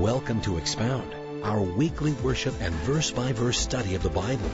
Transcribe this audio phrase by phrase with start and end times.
[0.00, 1.14] Welcome to Expound,
[1.44, 4.50] our weekly worship and verse by verse study of the Bible.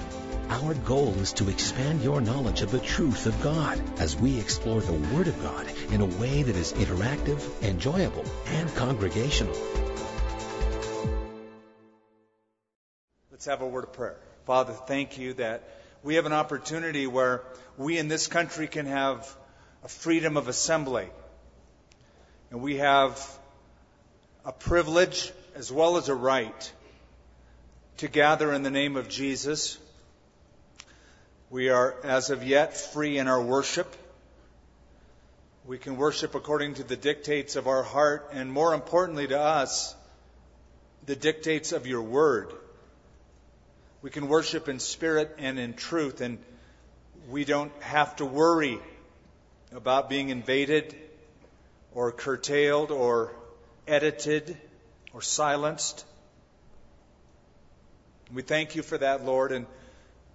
[0.49, 4.81] Our goal is to expand your knowledge of the truth of God as we explore
[4.81, 9.55] the Word of God in a way that is interactive, enjoyable, and congregational.
[13.31, 14.19] Let's have a word of prayer.
[14.47, 15.63] Father, thank you that
[16.03, 17.45] we have an opportunity where
[17.79, 19.33] we in this country can have
[19.85, 21.09] a freedom of assembly.
[22.51, 23.17] And we have
[24.47, 26.73] a privilege as well as a right
[27.97, 29.77] to gather in the name of Jesus.
[31.51, 33.93] We are, as of yet, free in our worship.
[35.67, 39.97] We can worship according to the dictates of our heart, and more importantly to us,
[41.07, 42.53] the dictates of your word.
[44.01, 46.39] We can worship in spirit and in truth, and
[47.29, 48.79] we don't have to worry
[49.73, 50.95] about being invaded
[51.93, 53.33] or curtailed or
[53.87, 54.57] edited
[55.13, 56.05] or silenced.
[58.33, 59.67] We thank you for that, Lord, and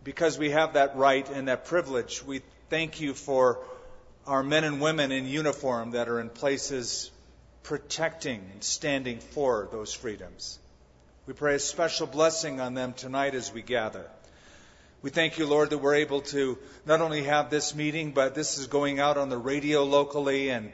[0.04, 3.60] because we have that right and that privilege, we thank you for
[4.26, 7.12] our men and women in uniform that are in places
[7.64, 10.58] protecting and standing for those freedoms.
[11.28, 14.10] We pray a special blessing on them tonight as we gather.
[15.02, 18.58] We thank you, Lord, that we're able to not only have this meeting, but this
[18.58, 20.72] is going out on the radio locally and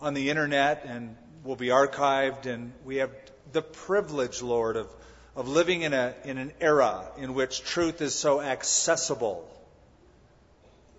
[0.00, 1.16] on the internet and
[1.46, 2.46] will be archived.
[2.46, 3.10] And we have
[3.52, 4.88] the privilege, Lord, of,
[5.34, 9.48] of living in, a, in an era in which truth is so accessible.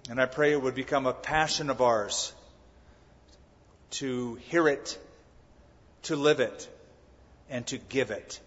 [0.09, 2.33] And I pray it would become a passion of ours
[3.91, 4.97] to hear it,
[6.03, 6.67] to live it,
[7.49, 8.39] and to give it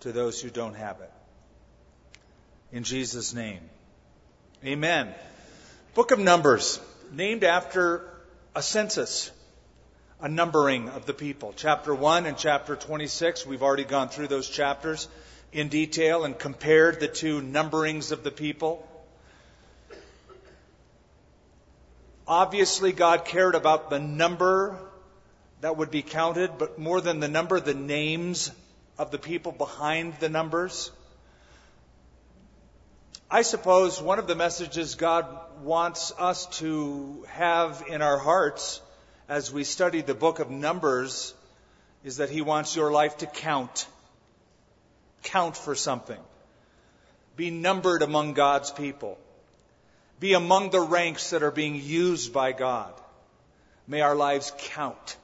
[0.00, 1.12] to those who don't have it.
[2.72, 3.60] In Jesus' name.
[4.64, 5.14] Amen.
[5.94, 6.80] Book of Numbers,
[7.12, 8.08] named after
[8.54, 9.30] a census
[10.20, 11.52] a numbering of the people.
[11.56, 15.08] Chapter 1 and chapter 26, we've already gone through those chapters
[15.52, 18.86] in detail and compared the two numberings of the people.
[22.26, 24.78] Obviously, God cared about the number
[25.60, 28.50] that would be counted, but more than the number, the names
[28.98, 30.90] of the people behind the numbers.
[33.30, 35.26] I suppose one of the messages God
[35.62, 38.80] wants us to have in our hearts
[39.28, 41.34] as we study the book of Numbers
[42.04, 43.86] is that He wants your life to count.
[45.22, 46.20] Count for something.
[47.36, 49.18] Be numbered among God's people.
[50.20, 52.92] Be among the ranks that are being used by God.
[53.86, 55.16] May our lives count.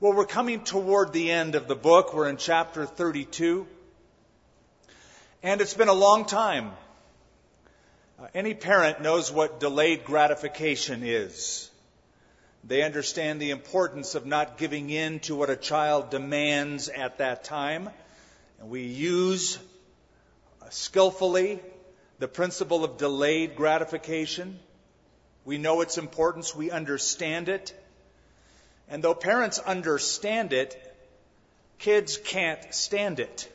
[0.00, 2.14] Well, we're coming toward the end of the book.
[2.14, 3.66] We're in chapter 32.
[5.42, 6.72] And it's been a long time.
[8.18, 11.67] Uh, any parent knows what delayed gratification is.
[12.64, 17.44] They understand the importance of not giving in to what a child demands at that
[17.44, 17.88] time.
[18.60, 19.58] And we use
[20.70, 21.60] skillfully
[22.18, 24.58] the principle of delayed gratification.
[25.44, 27.72] We know its importance, we understand it.
[28.88, 30.76] And though parents understand it,
[31.78, 33.50] kids can't stand it.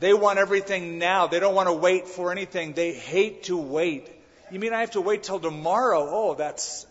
[0.00, 1.26] They want everything now.
[1.26, 2.72] They don't want to wait for anything.
[2.72, 4.08] They hate to wait.
[4.50, 6.06] You mean I have to wait till tomorrow?
[6.08, 6.86] Oh, that's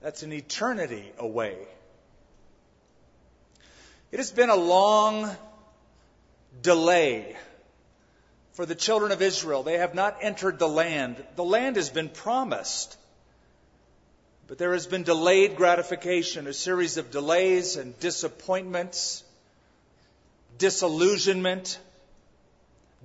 [0.00, 1.56] that's an eternity away.
[4.10, 5.30] It has been a long
[6.62, 7.36] delay
[8.52, 9.62] for the children of Israel.
[9.62, 11.22] They have not entered the land.
[11.36, 12.96] The land has been promised.
[14.46, 19.22] But there has been delayed gratification, a series of delays and disappointments,
[20.56, 21.78] disillusionment,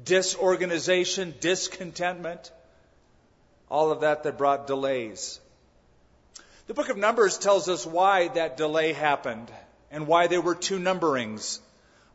[0.06, 2.52] disorganization, discontentment,
[3.70, 5.40] all of that that brought delays.
[6.66, 9.52] The book of Numbers tells us why that delay happened
[9.92, 11.60] and why there were two numberings.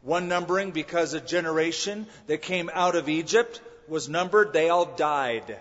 [0.02, 5.58] One numbering because a generation that came out of Egypt was numbered, they all died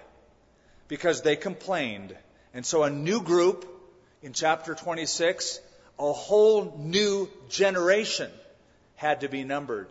[0.88, 2.16] because they complained.
[2.54, 3.68] And so a new group
[4.22, 5.60] in chapter 26,
[6.00, 8.32] a whole new generation
[8.96, 9.90] had to be numbered.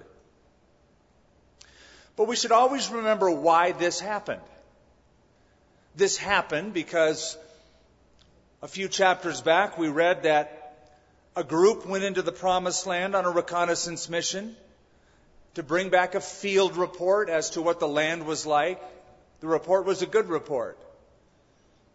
[2.16, 4.40] But we should always remember why this happened.
[5.94, 7.36] This happened because
[8.62, 10.66] a few chapters back, we read that
[11.34, 14.56] a group went into the promised land on a reconnaissance mission
[15.54, 18.82] to bring back a field report as to what the land was like.
[19.40, 20.78] The report was a good report.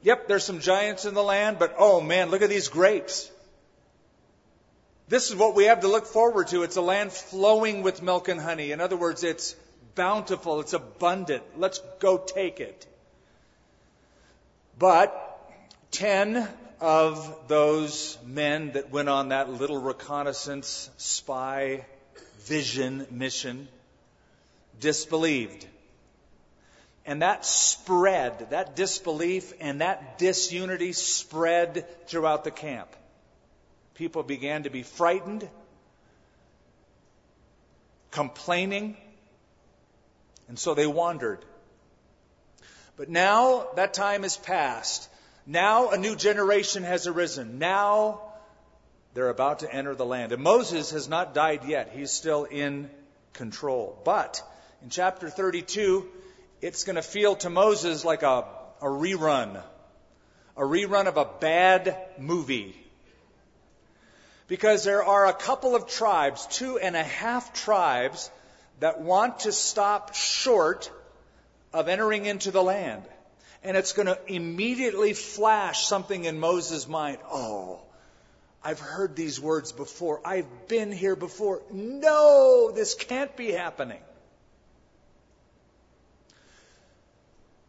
[0.03, 3.29] Yep, there's some giants in the land, but oh man, look at these grapes.
[5.07, 6.63] This is what we have to look forward to.
[6.63, 8.71] It's a land flowing with milk and honey.
[8.71, 9.55] In other words, it's
[9.95, 11.43] bountiful, it's abundant.
[11.57, 12.87] Let's go take it.
[14.79, 15.30] But
[15.91, 16.47] 10
[16.79, 21.85] of those men that went on that little reconnaissance, spy,
[22.39, 23.67] vision mission
[24.79, 25.65] disbelieved.
[27.05, 32.89] And that spread, that disbelief and that disunity spread throughout the camp.
[33.95, 35.47] People began to be frightened,
[38.11, 38.97] complaining,
[40.47, 41.39] and so they wandered.
[42.97, 45.07] But now that time has passed.
[45.45, 47.59] Now a new generation has arisen.
[47.59, 48.21] Now
[49.13, 50.31] they're about to enter the land.
[50.31, 51.91] And Moses has not died yet.
[51.93, 52.89] He's still in
[53.33, 53.99] control.
[54.05, 54.41] But
[54.81, 56.07] in chapter 32,
[56.61, 58.45] it's going to feel to Moses like a,
[58.81, 59.61] a rerun,
[60.55, 62.75] a rerun of a bad movie.
[64.47, 68.29] Because there are a couple of tribes, two and a half tribes,
[68.79, 70.91] that want to stop short
[71.73, 73.03] of entering into the land.
[73.63, 77.19] And it's going to immediately flash something in Moses' mind.
[77.31, 77.79] Oh,
[78.63, 80.21] I've heard these words before.
[80.25, 81.61] I've been here before.
[81.71, 84.01] No, this can't be happening.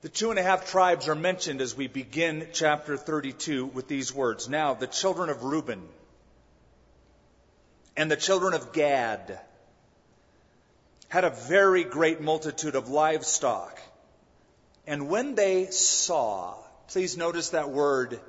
[0.02, 4.12] The two and a half tribes are mentioned as we begin chapter 32 with these
[4.12, 4.48] words.
[4.48, 5.80] Now, the children of Reuben
[7.96, 9.38] and the children of Gad
[11.08, 13.80] had a very great multitude of livestock.
[14.92, 16.54] And when they saw,
[16.88, 18.20] please notice that word,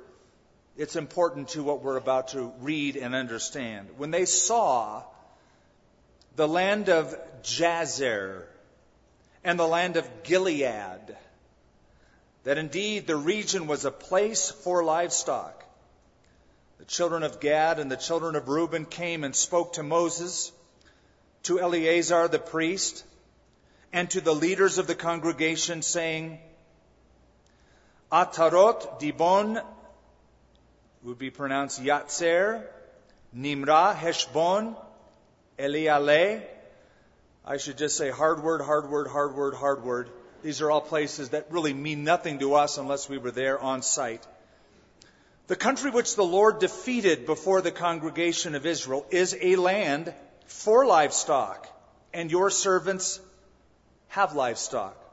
[0.78, 3.90] it's important to what we're about to read and understand.
[3.98, 5.02] When they saw
[6.36, 8.44] the land of Jazer
[9.44, 11.14] and the land of Gilead,
[12.44, 15.66] that indeed the region was a place for livestock.
[16.78, 20.50] The children of Gad and the children of Reuben came and spoke to Moses,
[21.42, 23.04] to Eleazar the priest,
[23.92, 26.38] and to the leaders of the congregation, saying,
[28.14, 29.60] Atarot Dibon
[31.02, 32.62] would be pronounced Yatzer,
[33.36, 34.76] Nimra, Heshbon,
[35.58, 36.42] Eliale.
[37.44, 40.10] I should just say hard word, hard word, hard word, hard word.
[40.44, 43.82] These are all places that really mean nothing to us unless we were there on
[43.82, 44.24] site.
[45.48, 50.14] The country which the Lord defeated before the congregation of Israel is a land
[50.46, 51.66] for livestock,
[52.12, 53.18] and your servants
[54.06, 55.03] have livestock.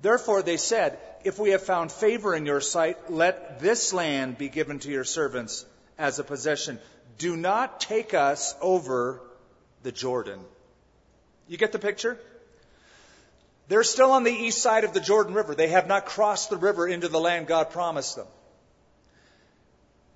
[0.00, 4.48] Therefore they said, If we have found favor in your sight, let this land be
[4.48, 5.64] given to your servants
[5.98, 6.78] as a possession.
[7.18, 9.20] Do not take us over
[9.82, 10.40] the Jordan.
[11.48, 12.18] You get the picture?
[13.68, 15.54] They're still on the east side of the Jordan River.
[15.54, 18.26] They have not crossed the river into the land God promised them.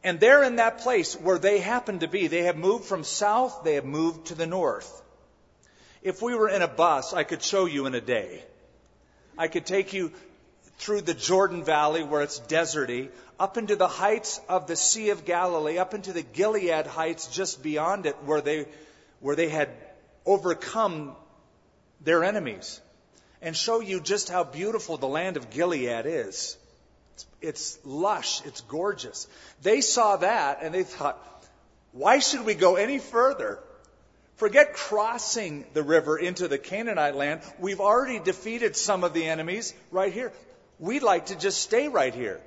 [0.04, 2.26] And they're in that place where they happen to be.
[2.26, 5.00] They have moved from south, they have moved to the north.
[6.02, 8.42] If we were in a bus, I could show you in a day.
[9.38, 10.12] I could take you
[10.78, 15.24] through the Jordan Valley where it's deserty, up into the heights of the Sea of
[15.24, 18.66] Galilee, up into the Gilead heights just beyond it where they,
[19.20, 19.70] where they had
[20.26, 21.14] overcome
[22.00, 22.80] their enemies
[23.40, 26.56] and show you just how beautiful the land of Gilead is.
[27.14, 29.26] It's, it's lush, it's gorgeous.
[29.62, 31.18] They saw that and they thought,
[31.92, 33.58] why should we go any further?
[34.36, 37.42] Forget crossing the river into the Canaanite land.
[37.58, 40.32] We've already defeated some of the enemies right here.
[40.78, 42.40] We'd like to just stay right here.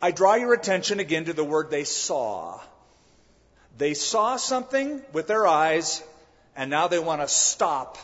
[0.00, 2.58] I draw your attention again to the word they saw.
[3.76, 6.02] They saw something with their eyes
[6.56, 7.98] and now they want to stop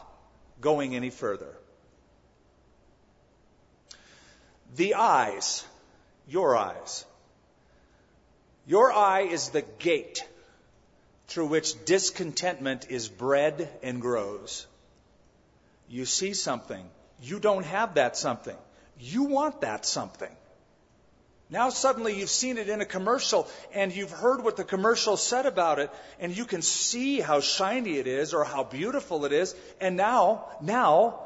[0.60, 1.54] going any further.
[4.74, 5.64] The eyes,
[6.28, 7.04] your eyes.
[8.66, 10.26] Your eye is the gate
[11.28, 14.66] through which discontentment is bred and grows.
[15.88, 16.88] You see something.
[17.22, 18.56] You don't have that something.
[18.98, 20.34] You want that something.
[21.48, 25.46] Now suddenly you've seen it in a commercial and you've heard what the commercial said
[25.46, 29.54] about it and you can see how shiny it is or how beautiful it is
[29.80, 31.20] and now, now,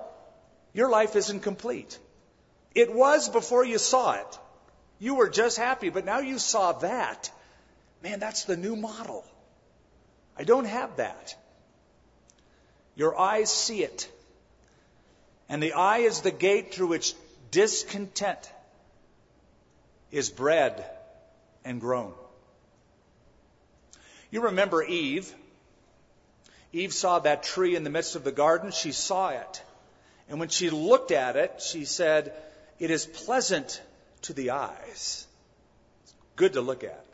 [0.75, 1.99] your life isn't complete.
[2.75, 4.39] It was before you saw it.
[4.99, 7.31] You were just happy, but now you saw that.
[8.03, 9.25] Man, that's the new model.
[10.41, 11.37] I don't have that.
[12.97, 14.11] Your eyes see it.
[15.51, 17.13] And the eye is the gate through which
[17.51, 18.51] discontent
[20.11, 20.83] is bred
[21.63, 22.15] and grown.
[24.31, 25.31] You remember Eve.
[26.73, 28.71] Eve saw that tree in the midst of the garden.
[28.71, 29.63] She saw it.
[30.31, 32.33] And when she looked at it, she said,
[32.79, 33.83] It is pleasant
[34.23, 35.27] to the eyes.
[36.05, 37.05] It's good to look at.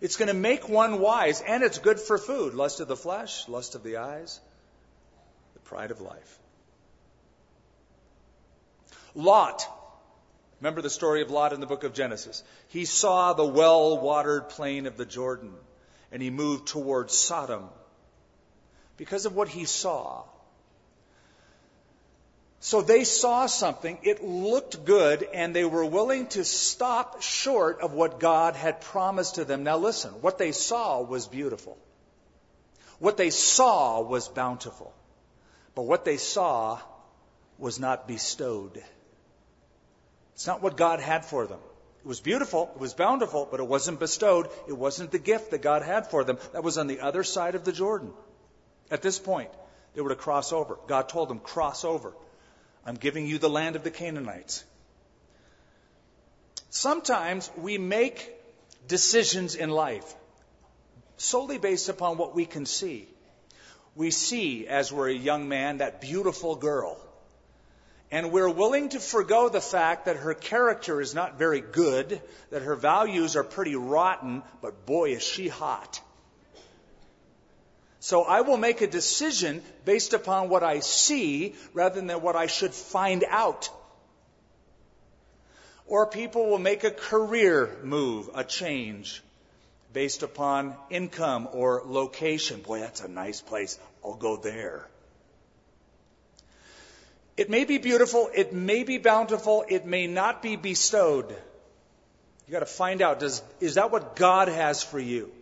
[0.00, 2.54] It's going to make one wise, and it's good for food.
[2.54, 4.40] Lust of the flesh, lust of the eyes,
[5.54, 6.38] the pride of life.
[9.14, 9.66] Lot
[10.60, 12.42] Remember the story of Lot in the book of Genesis.
[12.68, 15.52] He saw the well watered plain of the Jordan
[16.10, 17.68] and he moved towards Sodom
[18.96, 20.22] because of what he saw.
[22.66, 27.92] So they saw something, it looked good, and they were willing to stop short of
[27.92, 29.62] what God had promised to them.
[29.62, 31.78] Now listen, what they saw was beautiful.
[32.98, 34.92] What they saw was bountiful.
[35.76, 36.80] But what they saw
[37.56, 38.82] was not bestowed.
[40.34, 41.60] It's not what God had for them.
[42.00, 44.48] It was beautiful, it was bountiful, but it wasn't bestowed.
[44.66, 46.38] It wasn't the gift that God had for them.
[46.52, 48.10] That was on the other side of the Jordan.
[48.90, 49.50] At this point,
[49.94, 50.78] they were to cross over.
[50.88, 52.12] God told them, cross over.
[52.86, 54.64] I'm giving you the land of the Canaanites.
[56.70, 58.32] Sometimes we make
[58.86, 60.14] decisions in life
[61.16, 63.08] solely based upon what we can see.
[63.96, 66.98] We see, as we're a young man, that beautiful girl.
[68.10, 72.62] And we're willing to forego the fact that her character is not very good, that
[72.62, 76.00] her values are pretty rotten, but boy, is she hot.
[78.06, 82.46] So I will make a decision based upon what I see rather than what I
[82.46, 83.68] should find out.
[85.88, 89.24] Or people will make a career move, a change,
[89.92, 92.60] based upon income or location.
[92.60, 93.76] Boy, that's a nice place.
[94.04, 94.86] I'll go there.
[97.36, 101.28] It may be beautiful, it may be bountiful, it may not be bestowed.
[102.46, 105.32] You got to find out does, is that what God has for you?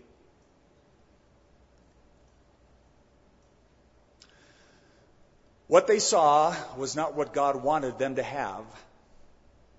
[5.66, 8.64] What they saw was not what God wanted them to have.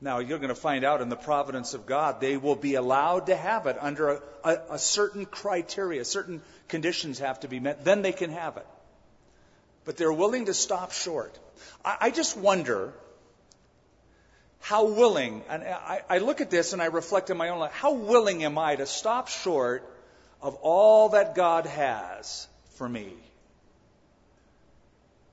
[0.01, 3.27] Now, you're going to find out in the providence of God, they will be allowed
[3.27, 7.85] to have it under a, a, a certain criteria, certain conditions have to be met,
[7.85, 8.65] then they can have it.
[9.85, 11.37] But they're willing to stop short.
[11.83, 12.93] I, I just wonder
[14.59, 17.71] how willing, and I, I look at this and I reflect in my own life,
[17.71, 19.87] how willing am I to stop short
[20.41, 23.13] of all that God has for me?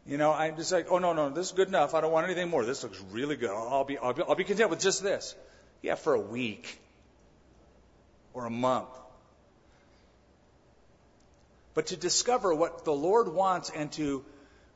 [0.07, 1.95] You know, I'm just like, oh no, no, this is good enough.
[1.95, 2.65] I don't want anything more.
[2.65, 3.51] This looks really good.
[3.51, 5.35] I'll be, I'll be, I'll be content with just this.
[5.81, 6.79] Yeah, for a week
[8.35, 8.89] or a month.
[11.75, 14.25] But to discover what the Lord wants and to,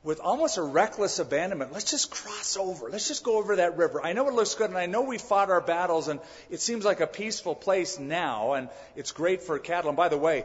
[0.02, 2.88] with almost a reckless abandonment, let's just cross over.
[2.88, 4.00] Let's just go over that river.
[4.02, 6.84] I know it looks good and I know we fought our battles and it seems
[6.84, 9.90] like a peaceful place now and it's great for cattle.
[9.90, 10.44] And by the way,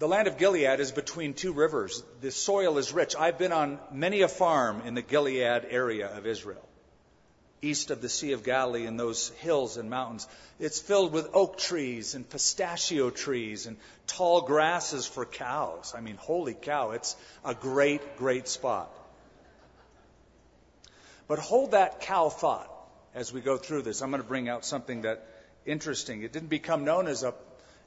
[0.00, 2.02] the land of Gilead is between two rivers.
[2.22, 3.14] The soil is rich.
[3.14, 6.66] I've been on many a farm in the Gilead area of Israel,
[7.60, 10.26] east of the Sea of Galilee in those hills and mountains.
[10.58, 13.76] It's filled with oak trees and pistachio trees and
[14.06, 15.92] tall grasses for cows.
[15.94, 17.14] I mean, holy cow, it's
[17.44, 18.90] a great, great spot.
[21.28, 22.72] But hold that cow thought
[23.14, 24.00] as we go through this.
[24.00, 25.26] I'm going to bring out something that
[25.66, 26.22] interesting.
[26.22, 27.34] It didn't become known as a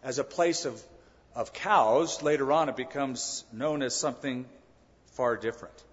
[0.03, 0.79] as a place of
[1.35, 4.45] of cows, later on it becomes known as something
[5.13, 5.83] far different.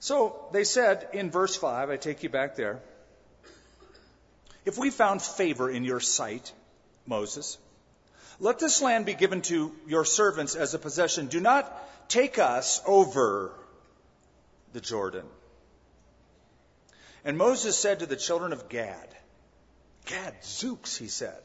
[0.00, 2.80] So they said in verse 5, I take you back there,
[4.64, 6.52] if we found favor in your sight,
[7.06, 7.58] Moses,
[8.38, 11.26] let this land be given to your servants as a possession.
[11.26, 13.52] Do not take us over
[14.72, 15.24] the Jordan.
[17.24, 19.08] And Moses said to the children of Gad,
[20.06, 21.40] Gad, Zooks, he said.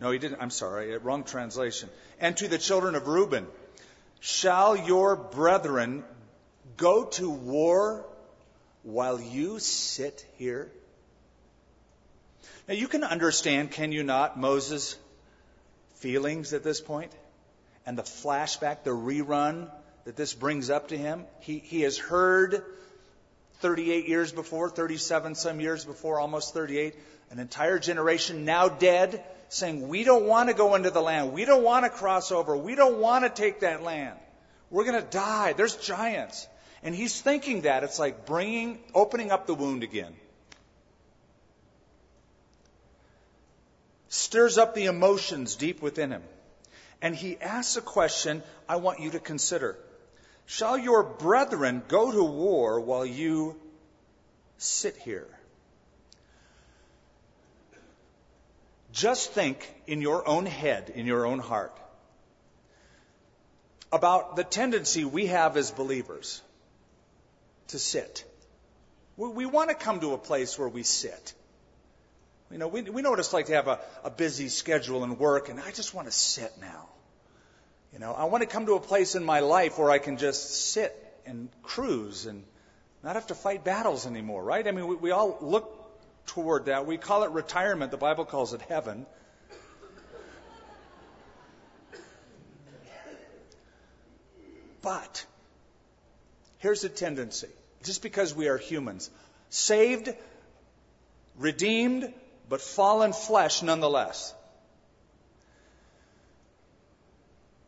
[0.00, 0.40] No, he didn't.
[0.40, 0.94] I'm sorry.
[0.94, 1.90] Uh, wrong translation.
[2.18, 3.46] And to the children of Reuben,
[4.20, 6.04] shall your brethren
[6.76, 8.06] go to war
[8.82, 10.72] while you sit here?
[12.66, 14.96] Now you can understand, can you not, Moses'
[15.96, 17.12] feelings at this point?
[17.84, 19.70] And the flashback, the rerun
[20.04, 21.26] that this brings up to him.
[21.40, 22.64] He, he has heard
[23.60, 26.94] 38 years before, 37 some years before, almost 38,
[27.30, 31.32] an entire generation now dead saying, We don't want to go into the land.
[31.32, 32.56] We don't want to cross over.
[32.56, 34.18] We don't want to take that land.
[34.70, 35.52] We're going to die.
[35.52, 36.48] There's giants.
[36.82, 37.84] And he's thinking that.
[37.84, 40.14] It's like bringing, opening up the wound again.
[44.08, 46.22] Stirs up the emotions deep within him.
[47.02, 49.76] And he asks a question I want you to consider.
[50.46, 53.56] Shall your brethren go to war while you
[54.58, 55.28] sit here?
[58.92, 61.76] Just think in your own head, in your own heart,
[63.92, 66.40] about the tendency we have as believers
[67.68, 68.24] to sit.
[69.16, 71.34] We, we want to come to a place where we sit.
[72.50, 75.18] You know, we, we know what it's like to have a, a busy schedule and
[75.18, 76.88] work, and I just want to sit now.
[77.92, 80.16] You know, I want to come to a place in my life where I can
[80.16, 82.44] just sit and cruise and
[83.02, 84.66] not have to fight battles anymore, right?
[84.66, 85.79] I mean, we, we all look
[86.30, 86.86] toward that.
[86.86, 87.90] We call it retirement.
[87.90, 89.06] The Bible calls it heaven.
[94.82, 95.26] But
[96.58, 97.48] here's a tendency
[97.82, 99.10] just because we are humans,
[99.50, 100.08] saved,
[101.38, 102.12] redeemed,
[102.48, 104.32] but fallen flesh nonetheless.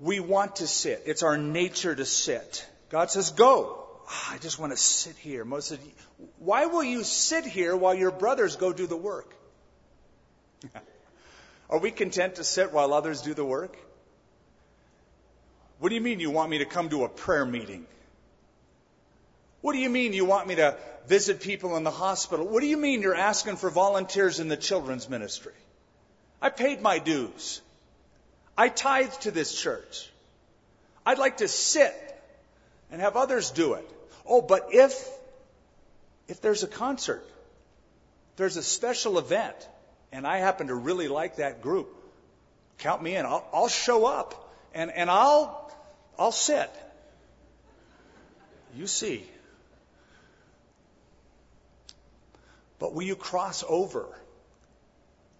[0.00, 1.02] We want to sit.
[1.06, 2.66] It's our nature to sit.
[2.90, 3.81] God says, go.
[4.12, 5.42] Oh, I just want to sit here.
[5.44, 5.92] Moses said,
[6.38, 9.34] why will you sit here while your brothers go do the work?
[11.70, 13.74] Are we content to sit while others do the work?
[15.78, 17.86] What do you mean you want me to come to a prayer meeting?
[19.62, 20.76] What do you mean you want me to
[21.06, 22.46] visit people in the hospital?
[22.46, 25.54] What do you mean you're asking for volunteers in the children's ministry?
[26.42, 27.62] I paid my dues.
[28.58, 30.10] I tithe to this church.
[31.06, 31.94] I'd like to sit
[32.90, 33.88] and have others do it.
[34.26, 35.08] Oh, but if
[36.28, 37.24] if there's a concert,
[38.36, 39.56] there's a special event,
[40.12, 41.88] and I happen to really like that group,
[42.78, 43.26] count me in.
[43.26, 45.70] I'll, I'll show up and, and I'll
[46.18, 46.70] I'll sit.
[48.74, 49.24] You see.
[52.78, 54.08] But will you cross over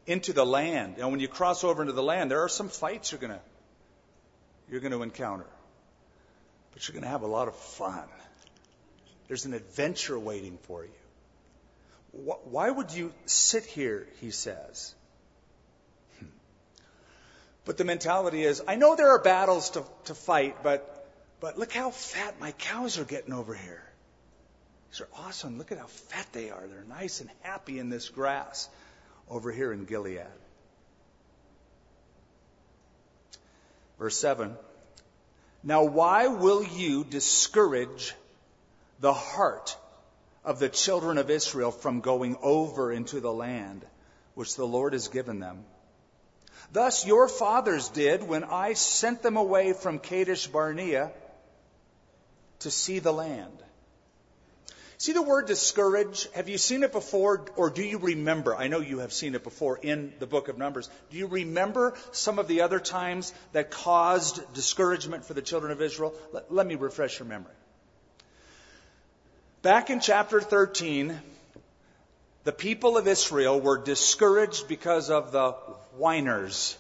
[0.07, 0.97] into the land?
[0.99, 3.41] And when you cross over into the land, there are some fights you're gonna
[4.71, 5.47] you're gonna encounter.
[6.73, 8.05] But you're gonna have a lot of fun.
[9.33, 10.91] There's an adventure waiting for you.
[12.51, 14.95] Why would you sit here, he says?
[16.19, 16.27] Hmm.
[17.65, 21.09] But the mentality is, I know there are battles to, to fight, but,
[21.41, 23.83] but look how fat my cows are getting over here.
[24.91, 25.57] These are awesome.
[25.57, 26.67] Look at how fat they are.
[26.67, 28.69] They're nice and happy in this grass
[29.31, 30.27] over here in Gilead.
[33.99, 34.55] Verse 7
[35.63, 38.15] Now, why will you discourage
[39.03, 39.77] the heart
[40.45, 43.85] of the children of Israel from going over into the land
[44.35, 45.65] which the Lord has given them?
[46.73, 51.11] Thus your fathers did when I sent them away from Kadesh Barnea
[52.61, 53.53] to see the land.
[54.99, 56.29] See the word discourage?
[56.35, 58.55] Have you seen it before or do you remember?
[58.55, 60.89] I know you have seen it before in the book of Numbers.
[61.11, 65.83] Do you remember some of the other times that caused discouragement for the children of
[65.83, 66.15] Israel?
[66.33, 67.53] Let, let me refresh your memory.
[69.63, 71.17] Back in chapter 13,
[72.43, 75.53] the people of Israel were discouraged because of the
[75.97, 76.77] whiners.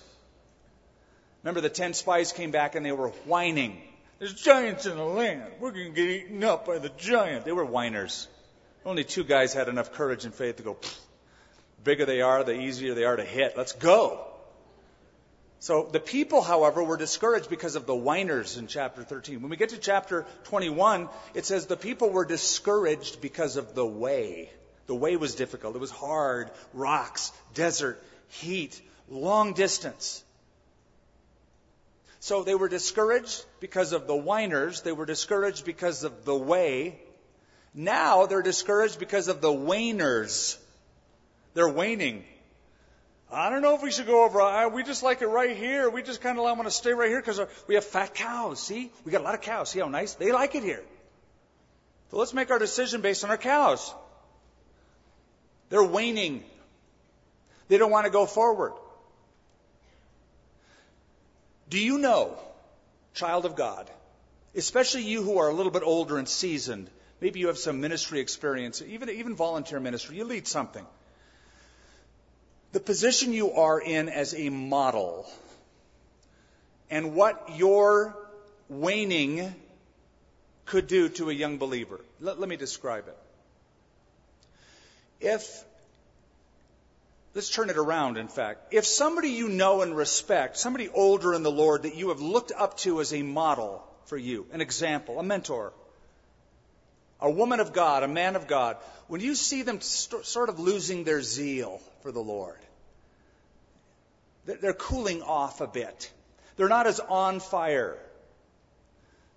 [1.44, 3.80] Remember, the ten spies came back and they were whining.
[4.18, 5.44] There's giants in the land.
[5.60, 7.44] We're going to get eaten up by the giant.
[7.44, 8.26] They were whiners.
[8.84, 10.76] Only two guys had enough courage and faith to go,
[11.84, 13.56] bigger they are, the easier they are to hit.
[13.56, 14.26] Let's go.
[15.62, 19.40] So the people, however, were discouraged because of the whiners in chapter 13.
[19.40, 23.86] When we get to chapter 21, it says the people were discouraged because of the
[23.86, 24.50] way.
[24.88, 25.76] The way was difficult.
[25.76, 30.24] It was hard, rocks, desert, heat, long distance.
[32.18, 34.82] So they were discouraged because of the whiners.
[34.82, 36.98] They were discouraged because of the way.
[37.72, 40.58] Now they're discouraged because of the waners.
[41.54, 42.24] They're waning.
[43.32, 44.42] I don't know if we should go over.
[44.42, 45.88] Uh, we just like it right here.
[45.88, 48.62] We just kind of want to stay right here because uh, we have fat cows.
[48.62, 49.70] See, we got a lot of cows.
[49.70, 50.82] See how nice they like it here.
[52.10, 53.94] So let's make our decision based on our cows.
[55.70, 56.44] They're waning.
[57.68, 58.74] They don't want to go forward.
[61.70, 62.36] Do you know,
[63.14, 63.90] child of God,
[64.54, 68.20] especially you who are a little bit older and seasoned, maybe you have some ministry
[68.20, 70.84] experience, even, even volunteer ministry, you lead something.
[72.72, 75.30] The position you are in as a model
[76.90, 78.16] and what your
[78.68, 79.54] waning
[80.66, 82.00] could do to a young believer.
[82.20, 83.18] Let, let me describe it.
[85.20, 85.64] If
[87.34, 88.74] Let's turn it around, in fact.
[88.74, 92.52] If somebody you know and respect, somebody older in the Lord that you have looked
[92.52, 95.72] up to as a model for you, an example, a mentor,
[97.20, 98.76] a woman of God, a man of God,
[99.08, 102.58] when you see them st- sort of losing their zeal for the Lord,
[104.44, 106.10] they're cooling off a bit.
[106.56, 107.96] They're not as on fire.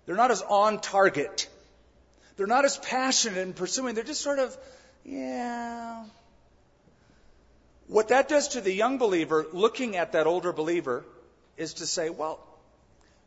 [0.04, 1.48] They're not as on target.
[2.36, 3.94] They're not as passionate in pursuing.
[3.94, 4.56] They're just sort of,
[5.04, 6.04] yeah,
[7.88, 11.04] what that does to the young believer looking at that older believer
[11.56, 12.40] is to say, well,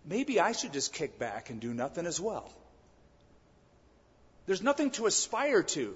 [0.06, 2.52] maybe I should just kick back and do nothing as well.
[4.48, 5.96] There's nothing to aspire to.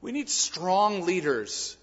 [0.00, 1.76] We need strong leaders,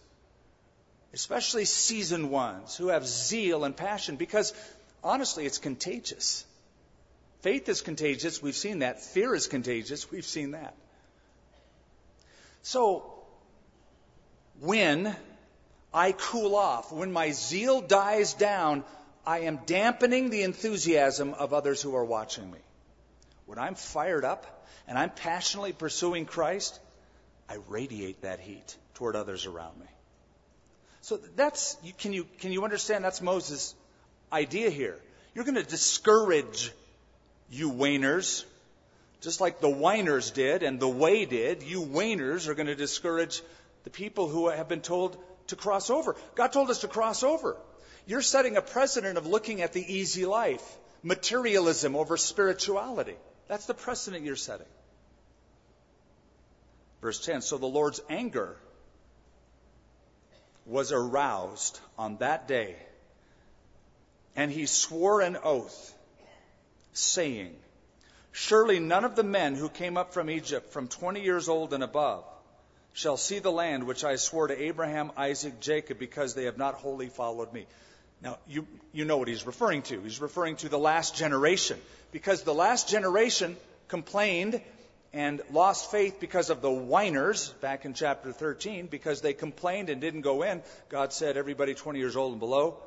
[1.13, 4.53] especially seasoned ones who have zeal and passion because
[5.03, 6.45] honestly, it's contagious.
[7.41, 8.41] Faith is contagious.
[8.41, 9.01] We've seen that.
[9.01, 10.09] Fear is contagious.
[10.09, 10.73] We've seen that.
[12.63, 13.13] So,
[14.61, 15.15] when
[15.93, 18.83] I cool off, when my zeal dies down,
[19.25, 22.59] I am dampening the enthusiasm of others who are watching me.
[23.45, 26.79] When I'm fired up and I'm passionately pursuing Christ,
[27.49, 29.85] I radiate that heat toward others around me.
[31.03, 33.03] So that's, can you, can you understand?
[33.03, 33.75] That's Moses'
[34.31, 34.97] idea here.
[35.35, 36.71] You're going to discourage
[37.49, 38.45] you waners,
[39.19, 41.61] just like the whiners did and the way did.
[41.61, 43.41] You waners are going to discourage
[43.83, 46.15] the people who have been told to cross over.
[46.35, 47.57] God told us to cross over.
[48.05, 50.63] You're setting a precedent of looking at the easy life,
[51.03, 53.17] materialism over spirituality.
[53.49, 54.67] That's the precedent you're setting.
[57.01, 58.55] Verse 10 So the Lord's anger
[60.65, 62.75] was aroused on that day,
[64.35, 65.93] and he swore an oath,
[66.93, 67.55] saying,
[68.31, 71.83] Surely none of the men who came up from Egypt from 20 years old and
[71.83, 72.25] above
[72.93, 76.75] shall see the land which I swore to Abraham, Isaac, Jacob, because they have not
[76.75, 77.67] wholly followed me.
[78.21, 80.01] Now, you, you know what he's referring to.
[80.01, 81.79] He's referring to the last generation.
[82.11, 84.61] Because the last generation complained
[85.13, 90.01] and lost faith because of the whiners back in chapter 13, because they complained and
[90.01, 90.63] didn't go in.
[90.89, 92.77] God said everybody 20 years old and below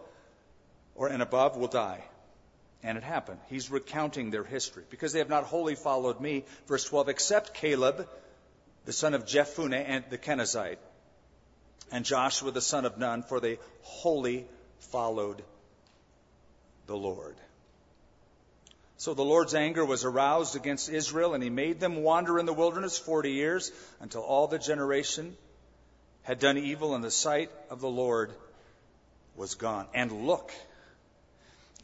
[0.96, 2.02] or and above will die.
[2.82, 3.38] And it happened.
[3.48, 4.84] He's recounting their history.
[4.90, 8.08] Because they have not wholly followed me, verse 12, except Caleb,
[8.84, 10.78] the son of Jephunneh, and the Kenizzite,
[11.92, 14.46] and Joshua, the son of Nun, for they wholly
[14.78, 15.42] followed
[16.86, 17.36] the Lord.
[18.98, 22.52] So the Lord's anger was aroused against Israel, and he made them wander in the
[22.52, 25.36] wilderness 40 years until all the generation
[26.22, 28.32] had done evil in the sight of the Lord
[29.36, 29.86] was gone.
[29.94, 30.50] And look,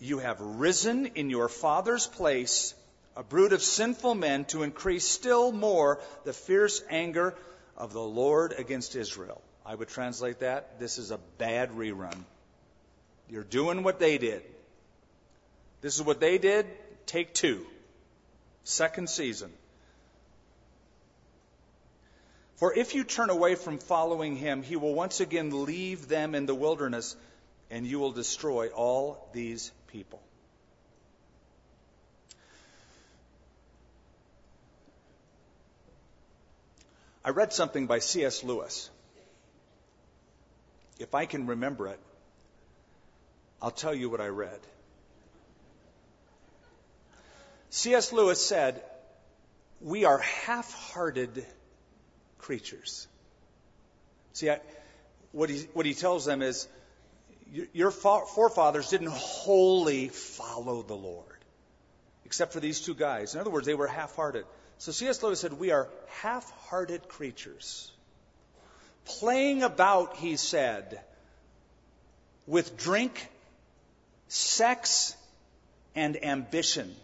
[0.01, 2.75] you have risen in your father's place
[3.15, 7.35] a brood of sinful men to increase still more the fierce anger
[7.77, 9.43] of the Lord against Israel.
[9.65, 12.17] I would translate that this is a bad rerun.
[13.29, 14.43] You're doing what they did.
[15.83, 16.67] This is what they did.
[17.07, 17.67] Take two.
[18.65, 19.53] Second season.
[22.57, 26.47] For if you turn away from following him, he will once again leave them in
[26.47, 27.17] the wilderness,
[27.71, 30.23] and you will destroy all these people.
[37.25, 38.43] I read something by C.S.
[38.43, 38.91] Lewis.
[40.99, 41.99] If I can remember it,
[43.61, 44.59] I'll tell you what I read.
[47.73, 48.13] C.S.
[48.13, 48.83] Lewis said,
[49.81, 51.47] We are half hearted
[52.37, 53.09] creatures.
[54.35, 54.61] See, I,
[55.33, 56.69] what, he, what he tells them is,
[57.73, 61.39] Your forefathers didn't wholly follow the Lord,
[62.27, 63.35] except for these two guys.
[63.35, 64.45] In other words, they were half hearted.
[64.77, 65.23] So C.S.
[65.23, 65.89] Lewis said, We are
[66.21, 67.91] half hearted creatures.
[69.07, 71.01] Playing about, he said,
[72.47, 73.31] with drink
[74.29, 75.17] sex,
[75.95, 76.95] and ambition.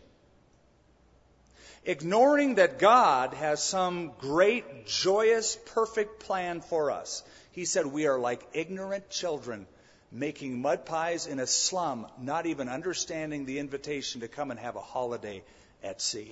[1.89, 7.23] Ignoring that God has some great, joyous, perfect plan for us.
[7.53, 9.67] He said we are like ignorant children
[10.13, 14.77] making mud pies in a slum, not even understanding the invitation to come and have
[14.77, 15.43] a holiday
[15.83, 16.31] at sea.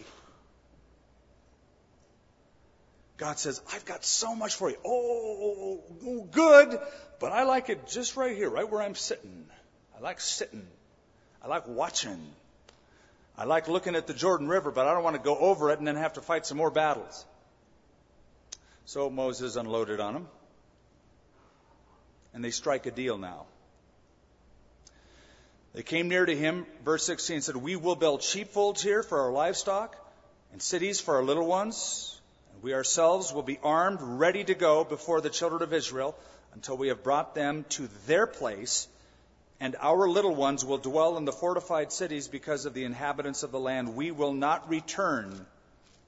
[3.17, 4.77] God says, I've got so much for you.
[4.85, 6.79] Oh, good,
[7.19, 9.47] but I like it just right here, right where I'm sitting.
[9.97, 10.67] I like sitting.
[11.43, 12.21] I like watching.
[13.39, 15.79] I like looking at the Jordan River, but I don't want to go over it
[15.79, 17.25] and then have to fight some more battles.
[18.87, 20.29] So Moses unloaded on them.
[22.33, 23.45] And they strike a deal now.
[25.75, 29.33] They came near to him, verse 16 said, We will build sheepfolds here for our
[29.33, 29.97] livestock
[30.53, 32.19] and cities for our little ones.
[32.55, 36.17] And we ourselves will be armed, ready to go before the children of Israel
[36.55, 38.89] until we have brought them to their place
[39.61, 43.53] and our little ones will dwell in the fortified cities because of the inhabitants of
[43.53, 43.97] the land.
[43.97, 45.47] We will not return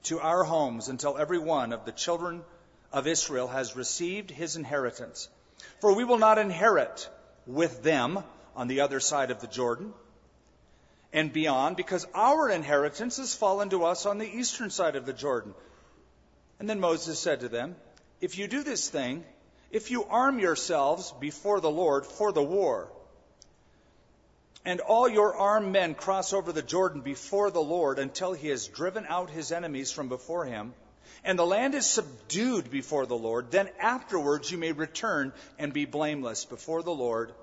[0.03, 2.43] to our homes until every one of the children
[2.93, 5.29] of Israel has received his inheritance.
[5.81, 7.09] For we will not inherit
[7.47, 8.23] with them
[8.55, 9.93] on the other side of the Jordan
[11.11, 15.13] and beyond, because our inheritance has fallen to us on the eastern side of the
[15.13, 15.55] Jordan.
[16.59, 17.75] And then Moses said to them,
[18.21, 19.23] If you do this thing,
[19.71, 22.91] if you arm yourselves before the Lord for the war,
[24.69, 28.67] and all your armed men cross over the Jordan before the Lord until he has
[28.67, 30.75] driven out his enemies from before him,
[31.23, 35.85] and the land is subdued before the Lord, then afterwards you may return and be
[35.85, 37.33] blameless before the Lord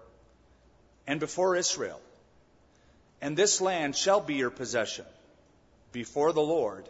[1.08, 2.00] and before Israel.
[3.20, 5.04] And this land shall be your possession
[5.90, 6.88] before the Lord.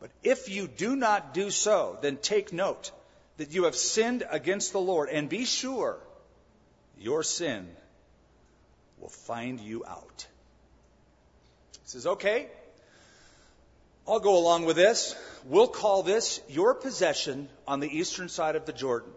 [0.00, 2.90] But if you do not do so, then take note
[3.36, 5.96] that you have sinned against the Lord, and be sure
[6.98, 7.68] your sin
[9.04, 10.26] will find you out.
[11.72, 12.48] He says, Okay,
[14.08, 15.14] I'll go along with this.
[15.44, 19.12] We'll call this your possession on the eastern side of the Jordan.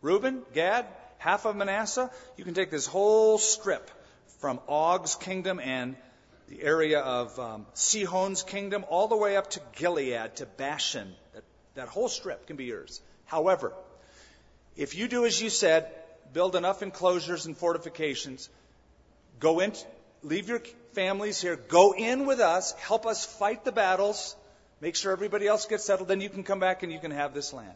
[0.00, 0.86] Reuben, Gad,
[1.18, 3.90] half of Manasseh, you can take this whole strip
[4.40, 5.94] from Og's kingdom and
[6.48, 11.12] the area of um, Sihon's kingdom all the way up to Gilead, to Bashan.
[11.34, 13.02] That, that whole strip can be yours.
[13.26, 13.74] However,
[14.74, 15.92] if you do as you said,
[16.32, 18.48] build enough enclosures and fortifications,
[19.40, 19.72] go in,
[20.22, 24.36] leave your families here, go in with us, help us fight the battles,
[24.80, 27.34] make sure everybody else gets settled, then you can come back and you can have
[27.34, 27.74] this land.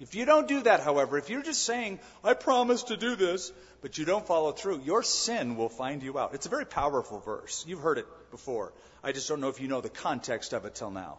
[0.00, 3.52] If you don't do that, however, if you're just saying, I promise to do this,
[3.80, 6.34] but you don't follow through, your sin will find you out.
[6.34, 7.64] It's a very powerful verse.
[7.68, 8.72] You've heard it before.
[9.04, 11.18] I just don't know if you know the context of it till now.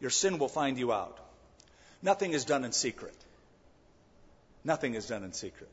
[0.00, 1.18] Your sin will find you out.
[2.02, 3.14] Nothing is done in secret.
[4.64, 5.70] Nothing is done in secret.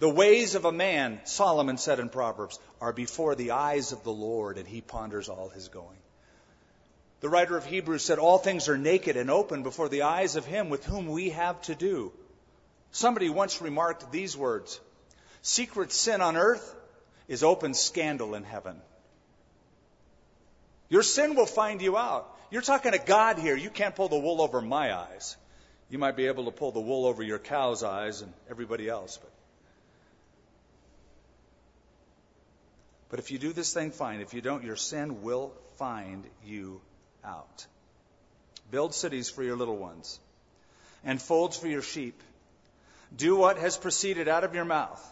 [0.00, 4.12] The ways of a man, Solomon said in Proverbs, are before the eyes of the
[4.12, 5.96] Lord, and he ponders all his going.
[7.20, 10.46] The writer of Hebrews said, All things are naked and open before the eyes of
[10.46, 12.12] him with whom we have to do.
[12.92, 14.80] Somebody once remarked these words
[15.42, 16.74] Secret sin on earth
[17.26, 18.80] is open scandal in heaven.
[20.88, 22.34] Your sin will find you out.
[22.50, 23.56] You're talking to God here.
[23.56, 25.36] You can't pull the wool over my eyes.
[25.90, 29.16] You might be able to pull the wool over your cow's eyes and everybody else,
[29.16, 29.30] but
[33.08, 34.20] But if you do this thing, fine.
[34.20, 36.80] If you don't, your sin will find you
[37.24, 37.66] out.
[38.70, 40.20] Build cities for your little ones
[41.04, 42.22] and folds for your sheep.
[43.16, 45.02] Do what has proceeded out of your mouth.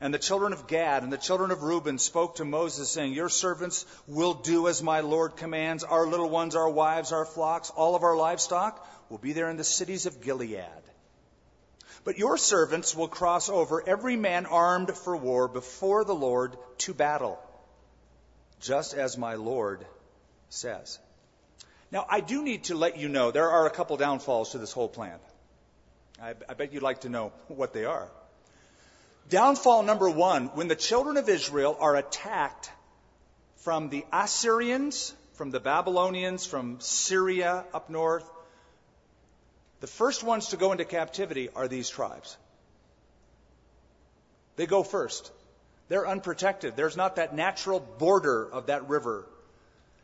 [0.00, 3.28] And the children of Gad and the children of Reuben spoke to Moses, saying, Your
[3.28, 5.82] servants will do as my Lord commands.
[5.82, 9.56] Our little ones, our wives, our flocks, all of our livestock will be there in
[9.56, 10.64] the cities of Gilead.
[12.04, 16.94] But your servants will cross over, every man armed for war, before the Lord to
[16.94, 17.38] battle,
[18.60, 19.84] just as my Lord
[20.48, 20.98] says.
[21.90, 24.72] Now, I do need to let you know there are a couple downfalls to this
[24.72, 25.18] whole plan.
[26.20, 28.08] I, I bet you'd like to know what they are.
[29.28, 32.70] Downfall number one when the children of Israel are attacked
[33.58, 38.28] from the Assyrians, from the Babylonians, from Syria up north,
[39.80, 42.36] the first ones to go into captivity are these tribes.
[44.56, 45.30] They go first.
[45.88, 46.76] They're unprotected.
[46.76, 49.26] There's not that natural border of that river.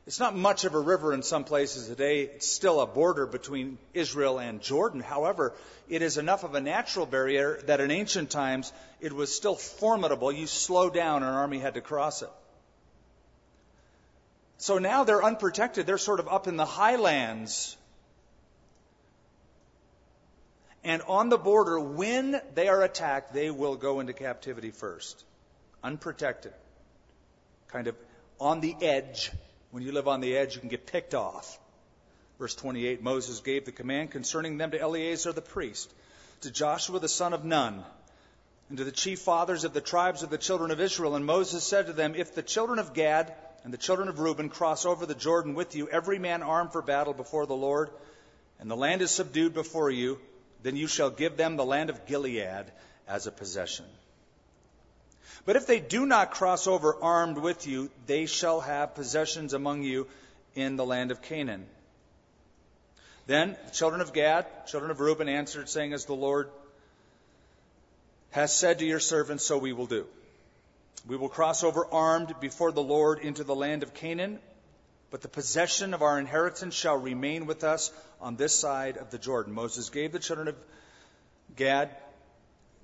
[0.06, 2.22] It's not much of a river in some places today.
[2.22, 5.00] It's still a border between Israel and Jordan.
[5.00, 5.54] However,
[5.88, 10.30] it is enough of a natural barrier that in ancient times it was still formidable.
[10.30, 12.30] You slow down, an army had to cross it.
[14.58, 15.86] So now they're unprotected.
[15.86, 17.76] They're sort of up in the highlands
[20.84, 25.24] and on the border, when they are attacked, they will go into captivity first.
[25.82, 26.52] Unprotected.
[27.68, 27.96] Kind of
[28.38, 29.32] on the edge.
[29.70, 31.58] When you live on the edge, you can get picked off.
[32.38, 35.92] Verse 28 Moses gave the command concerning them to Eleazar the priest,
[36.42, 37.82] to Joshua the son of Nun,
[38.68, 41.14] and to the chief fathers of the tribes of the children of Israel.
[41.14, 44.50] And Moses said to them, If the children of Gad and the children of Reuben
[44.50, 47.88] cross over the Jordan with you, every man armed for battle before the Lord,
[48.60, 50.18] and the land is subdued before you,
[50.64, 52.64] then you shall give them the land of Gilead
[53.06, 53.84] as a possession.
[55.44, 59.82] But if they do not cross over armed with you, they shall have possessions among
[59.82, 60.08] you
[60.54, 61.66] in the land of Canaan.
[63.26, 66.48] Then the children of Gad, children of Reuben answered, saying, As the Lord
[68.30, 70.06] has said to your servants, so we will do.
[71.06, 74.38] We will cross over armed before the Lord into the land of Canaan,
[75.14, 79.18] but the possession of our inheritance shall remain with us on this side of the
[79.18, 79.54] Jordan.
[79.54, 80.56] Moses gave the children of
[81.54, 81.96] Gad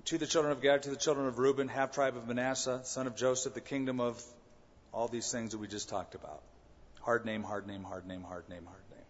[0.05, 3.05] to the children of Gad, to the children of Reuben, half tribe of Manasseh, son
[3.05, 4.23] of Joseph, the kingdom of
[4.93, 6.41] all these things that we just talked about.
[7.01, 9.05] Hard name, hard name, hard name, hard name, hard name.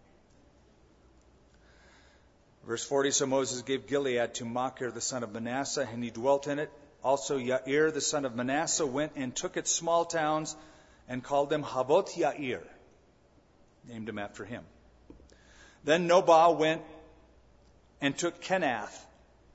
[2.66, 6.48] Verse 40 So Moses gave Gilead to Machir, the son of Manasseh, and he dwelt
[6.48, 6.72] in it.
[7.04, 10.56] Also Yair, the son of Manasseh, went and took its small towns
[11.08, 12.64] and called them Havot Yair
[13.88, 14.64] named him after him.
[15.84, 16.82] Then Nobah went
[18.00, 18.96] and took Kenath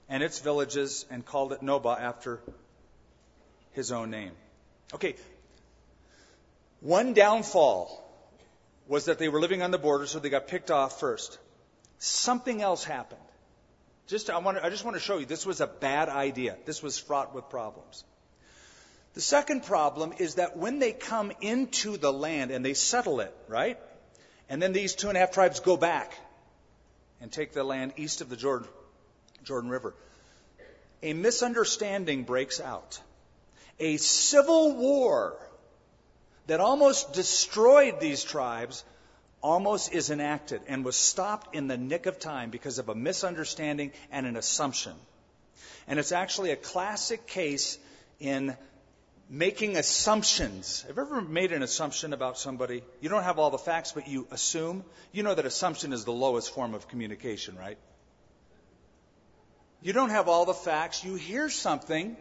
[0.09, 2.41] and its villages and called it Nobah after
[3.71, 4.31] his own name.
[4.93, 5.15] Okay,
[6.79, 8.03] one downfall
[8.87, 11.37] was that they were living on the border, so they got picked off first.
[11.99, 13.21] Something else happened.
[14.07, 16.55] Just I, want to, I just want to show you this was a bad idea.
[16.65, 18.05] This was fraught with problems.
[19.15, 23.35] The second problem is that when they come into the land and they settle it,
[23.47, 23.77] right?
[24.49, 26.17] And then these two and a half tribes go back
[27.21, 28.67] and take the land east of the Jordan,
[29.43, 29.93] Jordan River.
[31.03, 32.99] A misunderstanding breaks out.
[33.79, 35.38] A civil war
[36.47, 38.83] that almost destroyed these tribes
[39.41, 43.91] almost is enacted and was stopped in the nick of time because of a misunderstanding
[44.12, 44.93] and an assumption.
[45.88, 47.77] And it's actually a classic case
[48.19, 48.57] in
[49.29, 50.83] making assumptions.
[50.87, 52.83] Have you ever made an assumption about somebody?
[53.01, 54.83] You don't have all the facts, but you assume.
[55.11, 57.77] You know that assumption is the lowest form of communication, right?
[59.81, 61.03] You don't have all the facts.
[61.03, 62.15] You hear something,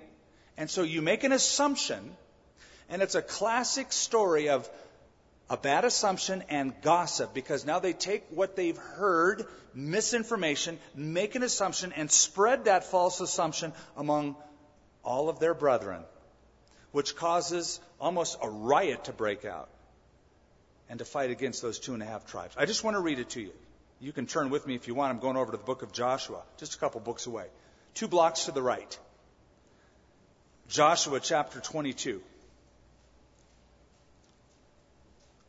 [0.56, 2.16] and so you make an assumption,
[2.88, 4.68] and it's a classic story of
[5.48, 11.44] a bad assumption and gossip because now they take what they've heard, misinformation, make an
[11.44, 14.34] assumption, and spread that false assumption among
[15.04, 16.02] all of their brethren,
[16.96, 19.68] which causes almost a riot to break out
[20.88, 22.54] and to fight against those two and a half tribes.
[22.56, 23.52] I just want to read it to you.
[24.00, 25.12] You can turn with me if you want.
[25.12, 27.44] I'm going over to the book of Joshua, just a couple books away.
[27.92, 28.98] Two blocks to the right.
[30.68, 32.22] Joshua chapter 22.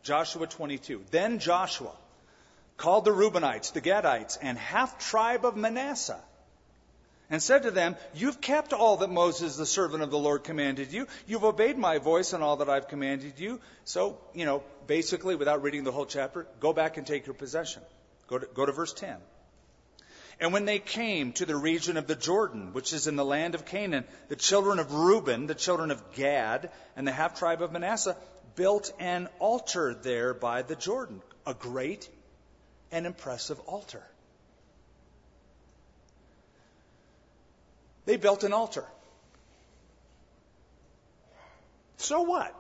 [0.04, 1.02] Joshua 22.
[1.12, 1.96] Then Joshua
[2.76, 6.22] called the Reubenites, the Gadites, and half tribe of Manasseh,
[7.30, 10.94] and said to them, You've kept all that Moses, the servant of the Lord, commanded
[10.94, 11.08] you.
[11.26, 13.60] You've obeyed my voice and all that I've commanded you.
[13.84, 17.82] So, you know, basically, without reading the whole chapter, go back and take your possession.
[18.28, 19.18] Go to, go to verse 10.
[20.40, 23.56] And when they came to the region of the Jordan, which is in the land
[23.56, 27.72] of Canaan, the children of Reuben, the children of Gad, and the half tribe of
[27.72, 28.16] Manasseh
[28.56, 32.08] built an altar there by the Jordan, a great
[32.92, 34.04] and impressive altar.
[38.08, 38.86] They built an altar.
[41.98, 42.56] So what?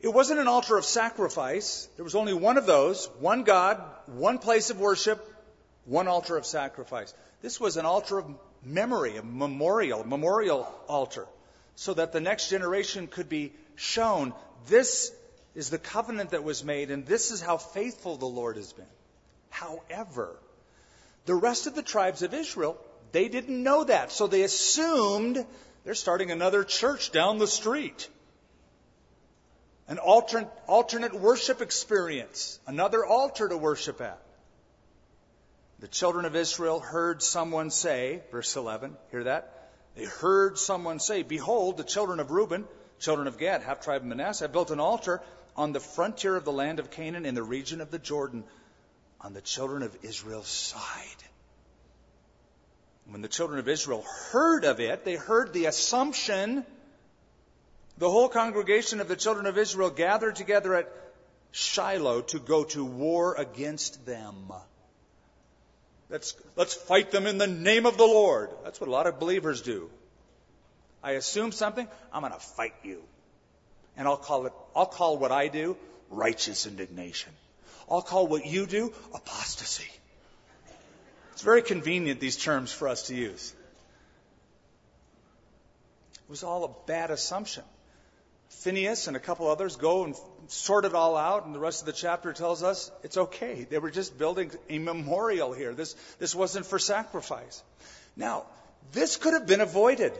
[0.00, 1.88] It wasn't an altar of sacrifice.
[1.94, 5.24] There was only one of those, one God, one place of worship,
[5.84, 7.14] one altar of sacrifice.
[7.42, 8.26] This was an altar of
[8.64, 11.28] memory, a memorial, memorial altar,
[11.76, 14.34] so that the next generation could be shown
[14.66, 15.12] this
[15.54, 18.94] is the covenant that was made, and this is how faithful the Lord has been.
[19.50, 20.34] However,
[21.26, 22.76] the rest of the tribes of Israel,
[23.12, 24.12] they didn't know that.
[24.12, 25.44] So they assumed
[25.84, 28.08] they're starting another church down the street.
[29.88, 34.20] An alternate, alternate worship experience, another altar to worship at.
[35.78, 39.70] The children of Israel heard someone say, verse 11, hear that?
[39.94, 42.66] They heard someone say, Behold, the children of Reuben
[42.98, 45.22] children of Gad, half tribe of Manasseh, have built an altar
[45.56, 48.44] on the frontier of the land of Canaan in the region of the Jordan
[49.20, 51.24] on the children of Israel's side.
[53.08, 56.64] When the children of Israel heard of it, they heard the assumption.
[57.96, 60.92] The whole congregation of the children of Israel gathered together at
[61.50, 64.52] Shiloh to go to war against them.
[66.10, 68.50] Let's, let's fight them in the name of the Lord.
[68.64, 69.90] That's what a lot of believers do.
[71.02, 73.02] I assume something, I'm going to fight you.
[73.96, 75.76] And I'll call it, I'll call what I do
[76.10, 77.32] righteous indignation.
[77.90, 79.90] I'll call what you do apostasy.
[81.38, 83.54] It's very convenient, these terms for us to use.
[86.14, 87.62] It was all a bad assumption.
[88.48, 90.16] Phineas and a couple others go and
[90.48, 93.68] sort it all out, and the rest of the chapter tells us it's okay.
[93.70, 95.74] They were just building a memorial here.
[95.74, 97.62] This, this wasn't for sacrifice.
[98.16, 98.46] Now,
[98.90, 100.14] this could have been avoided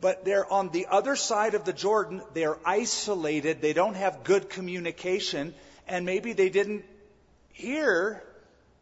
[0.00, 2.22] but they're on the other side of the Jordan.
[2.32, 3.60] They're isolated.
[3.60, 5.54] They don't have good communication.
[5.86, 6.84] And maybe they didn't
[7.52, 8.22] hear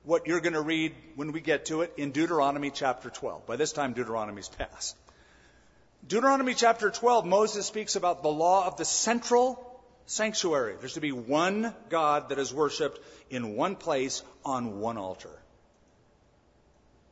[0.04, 3.46] what you're going to read when we get to it in Deuteronomy chapter 12.
[3.46, 4.96] By this time, Deuteronomy's passed.
[6.06, 10.74] Deuteronomy chapter 12, Moses speaks about the law of the central sanctuary.
[10.80, 12.98] There's to be one God that is worshiped
[13.30, 15.30] in one place on one altar.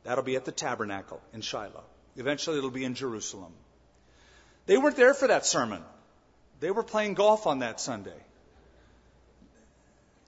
[0.03, 1.83] That'll be at the tabernacle in Shiloh.
[2.17, 3.53] Eventually, it'll be in Jerusalem.
[4.65, 5.83] They weren't there for that sermon.
[6.59, 8.19] They were playing golf on that Sunday.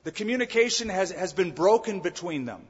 [0.03, 2.61] The communication has, has been broken between them.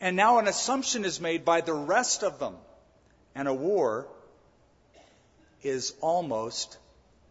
[0.00, 2.56] And now an assumption is made by the rest of them.
[3.34, 4.06] And a war
[5.62, 6.78] is almost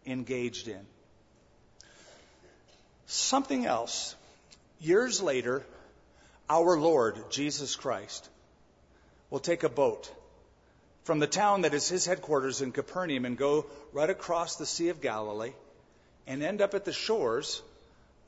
[0.06, 0.80] engaged in.
[3.06, 4.14] Something else.
[4.80, 5.64] Years later,
[6.48, 8.28] our Lord, Jesus Christ,
[9.30, 10.10] will take a boat
[11.04, 14.88] from the town that is his headquarters in Capernaum and go right across the Sea
[14.88, 15.52] of Galilee
[16.26, 17.62] and end up at the shores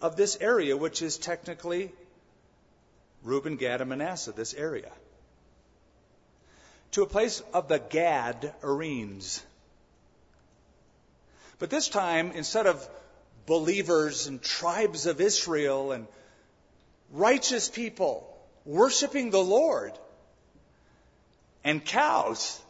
[0.01, 1.93] of this area, which is technically
[3.23, 4.91] Reuben, Gad, and Manasseh, this area.
[6.93, 9.43] To a place of the Gadarenes.
[11.59, 12.89] But this time, instead of
[13.47, 16.07] believers and tribes of Israel and
[17.13, 18.31] righteous people
[18.65, 19.93] worshiping the Lord
[21.63, 22.61] and cows.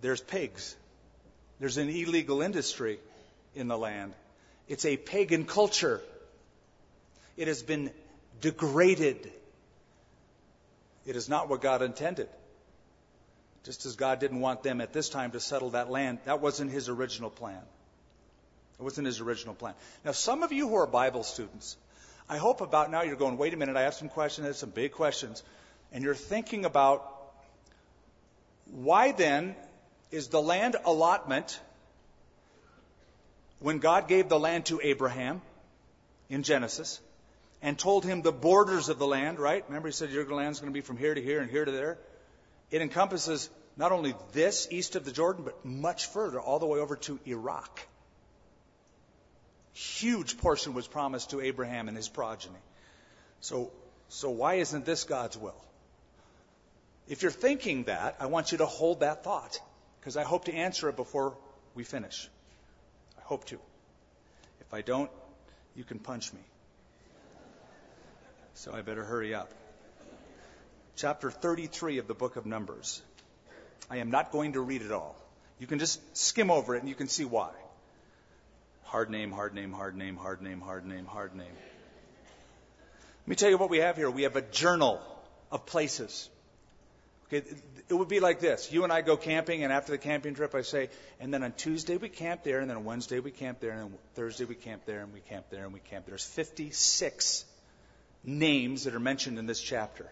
[0.00, 0.76] There's pigs.
[1.60, 2.98] There's an illegal industry
[3.54, 4.14] in the land.
[4.68, 6.00] It's a pagan culture.
[7.36, 7.90] It has been
[8.40, 9.32] degraded.
[11.06, 12.28] It is not what God intended.
[13.64, 16.70] Just as God didn't want them at this time to settle that land, that wasn't
[16.70, 17.60] His original plan.
[18.78, 19.74] It wasn't His original plan.
[20.04, 21.76] Now, some of you who are Bible students,
[22.28, 24.56] I hope about now you're going, wait a minute, I have some questions, I have
[24.56, 25.42] some big questions,
[25.92, 27.10] and you're thinking about
[28.70, 29.56] why then
[30.10, 31.58] is the land allotment
[33.60, 35.42] when God gave the land to Abraham
[36.28, 37.00] in Genesis
[37.60, 39.64] and told him the borders of the land, right?
[39.68, 41.72] Remember, he said your land's going to be from here to here and here to
[41.72, 41.98] there.
[42.70, 46.78] It encompasses not only this east of the Jordan, but much further, all the way
[46.78, 47.80] over to Iraq.
[49.72, 52.58] Huge portion was promised to Abraham and his progeny.
[53.40, 53.70] So,
[54.08, 55.64] so why isn't this God's will?
[57.06, 59.60] If you're thinking that, I want you to hold that thought
[60.00, 61.36] because I hope to answer it before
[61.74, 62.28] we finish.
[63.28, 63.58] Hope to.
[64.62, 65.10] If I don't,
[65.76, 66.40] you can punch me.
[68.54, 69.50] So I better hurry up.
[70.96, 73.02] Chapter 33 of the book of Numbers.
[73.90, 75.14] I am not going to read it all.
[75.58, 77.50] You can just skim over it and you can see why.
[78.84, 81.58] Hard name, hard name, hard name, hard name, hard name, hard name.
[83.20, 84.10] Let me tell you what we have here.
[84.10, 85.02] We have a journal
[85.52, 86.30] of places.
[87.26, 87.46] Okay,
[87.88, 88.70] it would be like this.
[88.70, 91.52] You and I go camping, and after the camping trip, I say, and then on
[91.52, 94.54] Tuesday we camp there, and then on Wednesday we camp there, and then Thursday we
[94.54, 96.12] camp there, and we camp there, and we camp there.
[96.12, 97.44] There's 56
[98.24, 100.06] names that are mentioned in this chapter.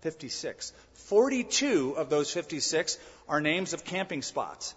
[0.00, 0.72] 56.
[0.94, 4.74] 42 of those 56 are names of camping spots.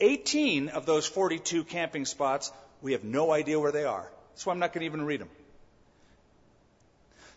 [0.00, 4.10] 18 of those 42 camping spots, we have no idea where they are.
[4.30, 5.28] That's why I'm not going to even read them.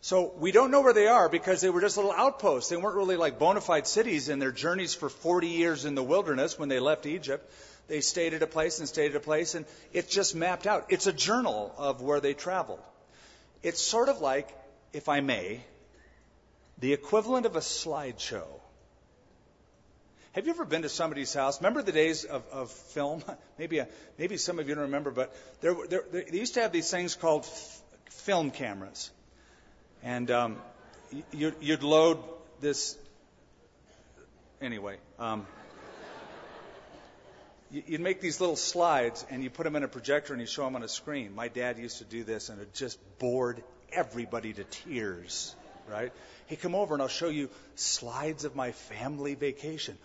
[0.06, 2.70] So we don't know where they are because they were just little outposts.
[2.70, 6.04] They weren't really like bona fide cities in their journeys for 40 years in the
[6.04, 7.52] wilderness when they left Egypt.
[7.88, 10.86] They stayed at a place and stayed at a place, and it's just mapped out.
[10.90, 12.82] It's a journal of where they traveled.
[13.64, 14.48] It's sort of like,
[14.94, 15.62] if I may,
[16.78, 18.46] the equivalent of a slideshow.
[20.34, 21.60] Have you ever been to somebody's house?
[21.60, 23.24] Remember the days of, of film?
[23.58, 23.88] maybe, a,
[24.20, 27.16] maybe some of you don't remember, but there, there, they used to have these things
[27.16, 27.82] called f-
[28.12, 29.10] film cameras.
[30.06, 30.58] And um,
[31.32, 32.20] you'd, you'd load
[32.62, 32.96] this.
[34.62, 35.48] Anyway, um,
[37.72, 40.64] you'd make these little slides and you put them in a projector and you show
[40.64, 41.34] them on a screen.
[41.34, 45.56] My dad used to do this and it just bored everybody to tears,
[45.90, 46.14] right?
[46.46, 49.98] Hey, come over and I'll show you slides of my family vacation.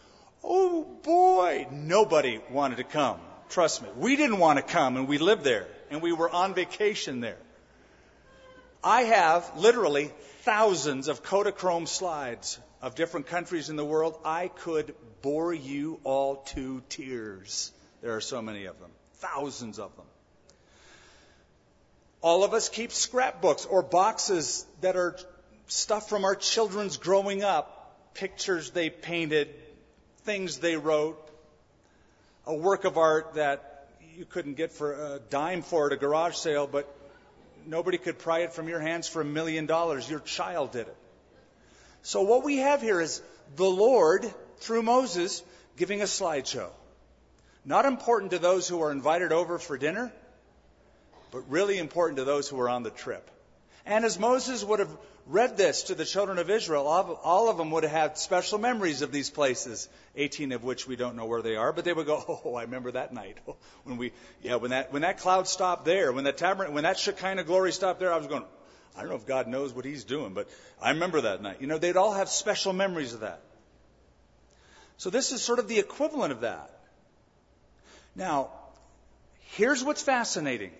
[0.43, 3.21] Oh boy, nobody wanted to come.
[3.51, 3.91] Trust me.
[3.99, 7.37] We didn't want to come and we lived there and we were on vacation there.
[8.83, 10.11] I have literally
[10.43, 14.19] thousands of Kodachrome slides of different countries in the world.
[14.25, 17.73] I could bore you all to tears.
[18.01, 20.07] There are so many of them, thousands of them.
[22.23, 25.17] All of us keep scrapbooks or boxes that are
[25.67, 29.49] stuff from our children's growing up, pictures they painted,
[30.25, 31.19] things they wrote,
[32.47, 36.35] a work of art that you couldn't get for a dime for at a garage
[36.35, 36.95] sale, but
[37.71, 40.11] nobody could pry it from your hands for a million dollars.
[40.11, 40.97] Your child did it.
[42.03, 43.23] So what we have here is
[43.57, 45.43] the Lord, through Moses,
[45.77, 46.71] giving a slideshow.
[47.65, 50.13] Not important to those who are invited over for dinner,
[51.31, 53.31] but really important to those who are on the trip.
[53.87, 54.97] And as Moses would have
[55.27, 59.03] read this to the children of Israel, all of them would have had special memories
[59.03, 62.07] of these places, 18 of which we don't know where they are, but they would
[62.07, 63.39] go, oh, I remember that night.
[63.85, 64.13] when we,
[64.43, 67.73] yeah, when that, when that cloud stopped there, when that tabernacle, when that Shekinah glory
[67.73, 68.45] stopped there, I was going,
[68.97, 70.49] I don't know if God knows what he's doing, but
[70.83, 71.59] I remember that night.
[71.61, 73.41] You know, they'd all have special memories of that.
[74.97, 76.71] So this is sort of the equivalent of that.
[78.15, 78.51] Now,
[79.53, 80.73] here's what's fascinating.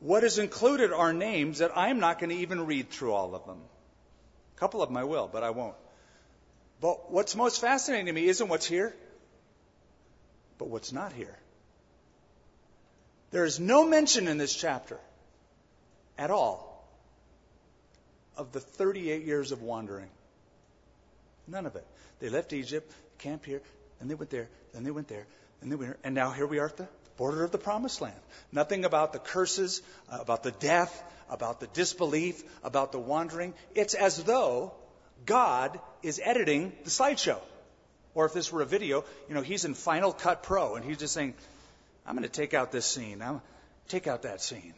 [0.00, 3.44] What is included are names that I'm not going to even read through all of
[3.44, 3.60] them.
[4.56, 5.76] A couple of them I will, but I won't.
[6.80, 8.94] But what's most fascinating to me isn't what's here,
[10.58, 11.36] but what's not here.
[13.30, 14.98] There is no mention in this chapter
[16.18, 16.88] at all
[18.36, 20.08] of the 38 years of wandering.
[21.46, 21.86] None of it.
[22.20, 23.60] They left Egypt, camped here,
[23.98, 25.26] then they went there, then they went there,
[25.60, 26.88] and they went here, and now here we are at the
[27.20, 28.18] border of the promised land.
[28.50, 33.52] Nothing about the curses, uh, about the death, about the disbelief, about the wandering.
[33.74, 34.72] It's as though
[35.26, 37.38] God is editing the slideshow.
[38.14, 40.96] Or if this were a video, you know, he's in Final Cut Pro and he's
[40.96, 41.34] just saying,
[42.06, 43.20] I'm going to take out this scene.
[43.20, 43.42] I'm
[43.86, 44.72] take out that scene.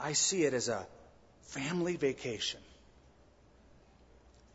[0.00, 0.84] I see it as a
[1.42, 2.60] family vacation.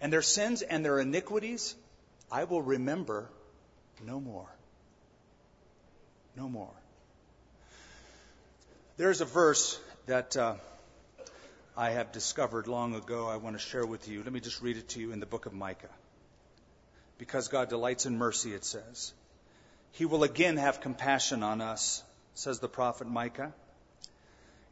[0.02, 1.74] And their sins and their iniquities
[2.30, 3.30] I will remember
[4.06, 4.55] no more.
[6.36, 6.74] No more.
[8.98, 10.56] There's a verse that uh,
[11.78, 14.24] I have discovered long ago I want to share with you.
[14.24, 15.90] Let me just read it to you in the book of Micah.
[17.18, 19.14] Because God delights in mercy, it says.
[19.92, 23.54] He will again have compassion on us, says the prophet Micah.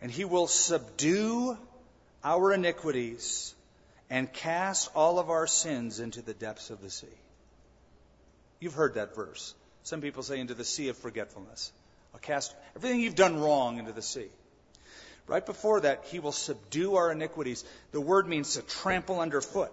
[0.01, 1.57] And he will subdue
[2.23, 3.55] our iniquities
[4.09, 7.07] and cast all of our sins into the depths of the sea.
[8.59, 9.53] You've heard that verse.
[9.83, 11.71] Some people say into the sea of forgetfulness.
[12.13, 14.27] I'll cast everything you've done wrong into the sea.
[15.27, 17.63] Right before that, he will subdue our iniquities.
[17.91, 19.71] The word means to trample underfoot.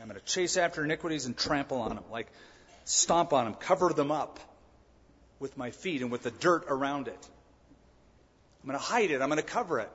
[0.00, 2.28] I'm going to chase after iniquities and trample on them, like
[2.84, 4.40] stomp on them, cover them up
[5.38, 7.28] with my feet and with the dirt around it.
[8.62, 9.20] I'm going to hide it.
[9.20, 9.90] I'm going to cover it.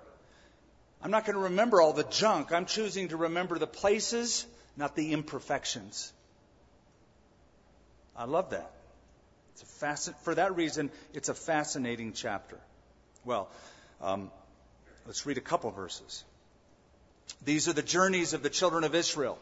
[1.02, 2.52] I'm not going to remember all the junk.
[2.52, 4.46] I'm choosing to remember the places,
[4.78, 6.12] not the imperfections.
[8.16, 8.72] I love that.
[9.64, 12.60] Fasc- for that reason, it's a fascinating chapter.
[13.24, 13.50] Well,
[14.02, 14.32] um,
[15.06, 16.24] let's read a couple verses.
[17.44, 19.40] These are the journeys of the children of Israel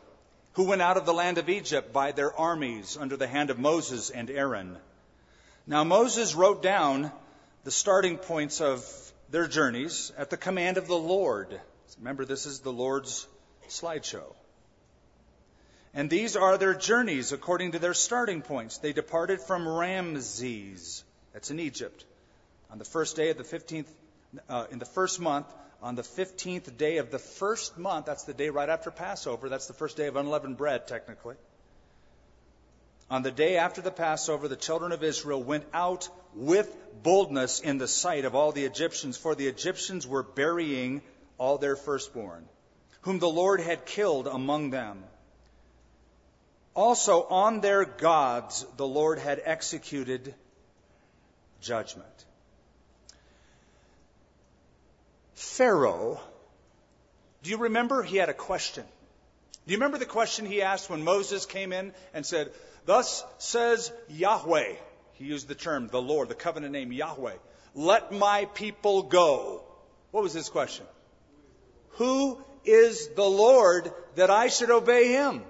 [0.53, 3.59] who went out of the land of Egypt by their armies under the hand of
[3.59, 4.77] Moses and Aaron.
[5.65, 7.11] Now, Moses wrote down
[7.63, 8.85] the starting points of
[9.31, 11.59] their journeys at the command of the Lord.
[11.97, 13.27] Remember, this is the Lord's
[13.69, 14.35] slideshow.
[15.93, 18.79] And these are their journeys according to their starting points.
[18.79, 22.03] They departed from Ramses, that's in Egypt,
[22.71, 23.85] on the first day of the 15th,
[24.49, 25.45] uh, in the first month,
[25.83, 29.67] on the 15th day of the first month, that's the day right after Passover, that's
[29.67, 31.35] the first day of unleavened bread, technically.
[33.11, 37.77] On the day after the Passover, the children of Israel went out with boldness in
[37.77, 41.03] the sight of all the Egyptians, for the Egyptians were burying
[41.37, 42.47] all their firstborn,
[43.01, 45.03] whom the Lord had killed among them.
[46.75, 50.33] Also, on their gods, the Lord had executed
[51.61, 52.07] judgment.
[55.35, 56.19] Pharaoh,
[57.43, 58.01] do you remember?
[58.01, 58.83] He had a question.
[59.65, 62.51] Do you remember the question he asked when Moses came in and said,
[62.85, 64.73] Thus says Yahweh.
[65.13, 67.35] He used the term, the Lord, the covenant name Yahweh.
[67.75, 69.63] Let my people go.
[70.11, 70.85] What was his question?
[71.91, 75.43] Who is the Lord that I should obey him?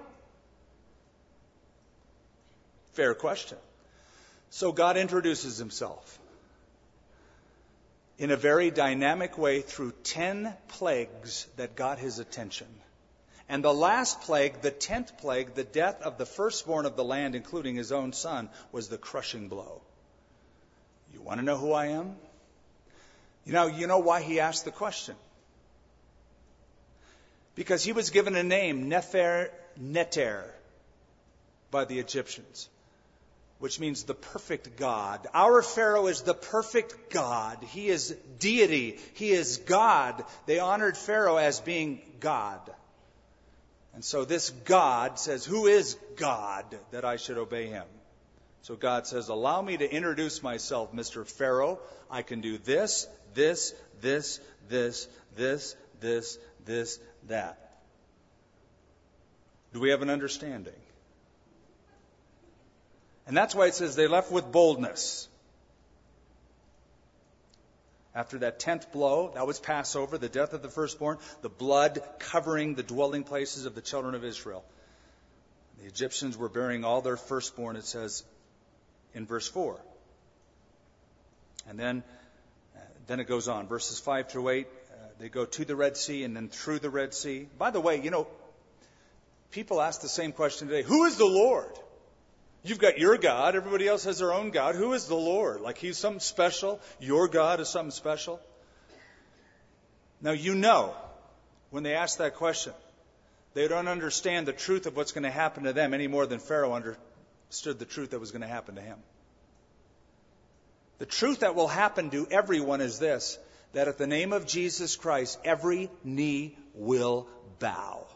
[2.94, 3.58] Fair question.
[4.50, 6.18] So God introduces himself
[8.18, 12.68] in a very dynamic way through 10 plagues that got his attention.
[13.48, 17.34] And the last plague, the tenth plague, the death of the firstborn of the land,
[17.34, 19.82] including his own son, was the crushing blow.
[21.12, 22.16] You want to know who I am?
[23.44, 25.16] You know, you know why he asked the question?
[27.54, 30.50] Because he was given a name, Nefer Neter,
[31.70, 32.68] by the Egyptians,
[33.58, 35.26] which means the perfect God.
[35.32, 37.62] Our Pharaoh is the perfect God.
[37.62, 38.98] He is deity.
[39.14, 40.24] He is God.
[40.46, 42.60] They honored Pharaoh as being God.
[43.94, 47.84] And so this God says, Who is God that I should obey him?
[48.62, 51.26] So God says, Allow me to introduce myself, Mr.
[51.26, 51.78] Pharaoh.
[52.10, 56.98] I can do this, this, this, this, this, this, this,
[57.28, 57.78] that.
[59.72, 60.72] Do we have an understanding?
[63.26, 65.28] And that's why it says they left with boldness.
[68.14, 72.74] After that tenth blow, that was Passover, the death of the firstborn, the blood covering
[72.74, 74.64] the dwelling places of the children of Israel.
[75.80, 78.22] The Egyptians were burying all their firstborn, it says
[79.14, 79.80] in verse 4.
[81.68, 82.04] And then,
[82.76, 83.66] uh, then it goes on.
[83.66, 86.90] Verses 5 through 8, uh, they go to the Red Sea and then through the
[86.90, 87.48] Red Sea.
[87.58, 88.28] By the way, you know,
[89.50, 91.72] people ask the same question today Who is the Lord?
[92.66, 93.54] You've got your God.
[93.54, 94.74] Everybody else has their own God.
[94.74, 95.60] Who is the Lord?
[95.60, 96.80] Like he's something special.
[96.98, 98.40] Your God is something special.
[100.22, 100.94] Now you know
[101.70, 102.72] when they ask that question,
[103.52, 106.38] they don't understand the truth of what's going to happen to them any more than
[106.38, 108.96] Pharaoh understood the truth that was going to happen to him.
[110.98, 113.38] The truth that will happen to everyone is this
[113.74, 118.06] that at the name of Jesus Christ, every knee will bow.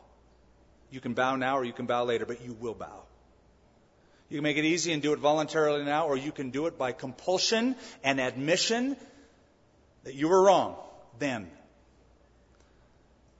[0.90, 3.02] You can bow now or you can bow later, but you will bow.
[4.28, 6.76] You can make it easy and do it voluntarily now, or you can do it
[6.76, 8.96] by compulsion and admission
[10.04, 10.76] that you were wrong
[11.18, 11.50] then.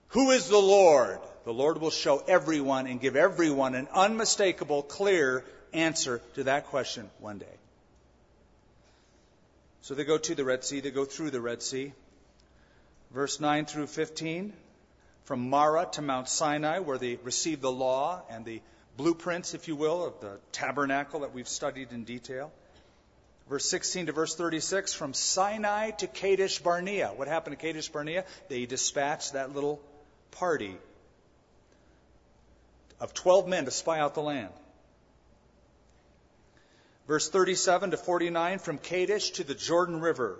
[0.09, 1.18] Who is the Lord?
[1.45, 7.11] The Lord will show everyone and give everyone an unmistakable, clear answer to that question
[7.20, 7.47] one day.
[9.82, 11.93] So they go to the Red Sea, they go through the Red Sea.
[13.11, 14.53] Verse 9 through 15.
[15.24, 18.62] from Marah to Mount Sinai, where they received the law and the
[18.99, 22.53] blueprints, if you will, of the tabernacle that we've studied in detail.
[23.49, 27.09] Verse 16 to verse 36, from Sinai to Kadesh Barnea.
[27.16, 28.24] What happened to Kadesh Barnea?
[28.49, 29.80] They dispatched that little
[30.32, 30.76] party
[33.01, 34.53] of 12 men to spy out the land.
[37.07, 40.38] Verse 37 to 49, from Kadesh to the Jordan River.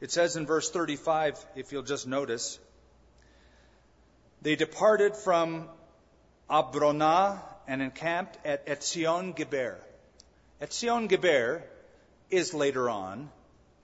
[0.00, 2.58] It says in verse 35, if you'll just notice,
[4.40, 5.68] they departed from
[6.52, 9.78] Abronah and encamped at Etzion Geber.
[10.60, 11.62] Etzion Geber
[12.30, 13.30] is later on,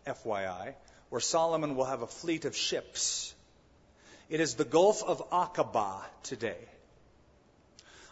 [0.06, 0.74] FYI,
[1.08, 3.34] where Solomon will have a fleet of ships.
[4.28, 6.58] It is the Gulf of Aqaba today.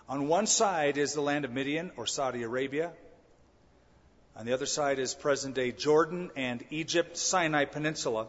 [0.09, 2.93] On one side is the land of Midian or Saudi Arabia.
[4.37, 8.29] On the other side is present day Jordan and Egypt, Sinai Peninsula.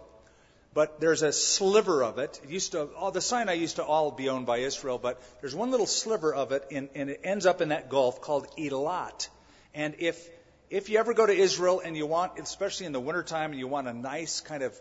[0.78, 2.40] But there's a sliver of it.
[2.44, 5.56] It used to, all, the Sinai used to all be owned by Israel, but there's
[5.56, 9.28] one little sliver of it, and, and it ends up in that Gulf called Eilat.
[9.74, 10.30] And if
[10.70, 13.68] if you ever go to Israel and you want, especially in the wintertime, and you
[13.68, 14.80] want a nice kind of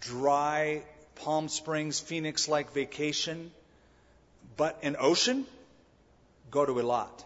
[0.00, 0.82] dry
[1.14, 3.52] Palm Springs, Phoenix like vacation,
[4.56, 5.46] but an ocean,
[6.50, 7.24] go to Eilat.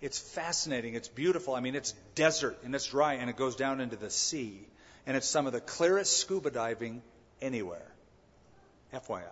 [0.00, 0.94] It's fascinating.
[0.94, 1.56] It's beautiful.
[1.56, 4.60] I mean, it's desert and it's dry and it goes down into the sea.
[5.04, 7.02] And it's some of the clearest scuba diving
[7.44, 7.86] anywhere.
[8.92, 9.22] FYI.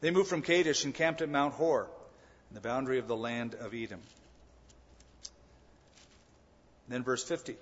[0.00, 1.88] They moved from Kadesh and camped at Mount Hor,
[2.50, 4.00] in the boundary of the land of Edom.
[6.88, 7.56] then verse 50.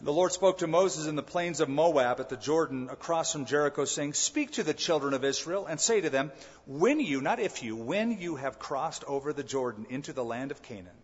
[0.00, 3.46] The Lord spoke to Moses in the plains of Moab at the Jordan across from
[3.46, 6.30] Jericho, saying, Speak to the children of Israel and say to them,
[6.66, 10.52] When you, not if you, when you have crossed over the Jordan into the land
[10.52, 10.96] of Canaan,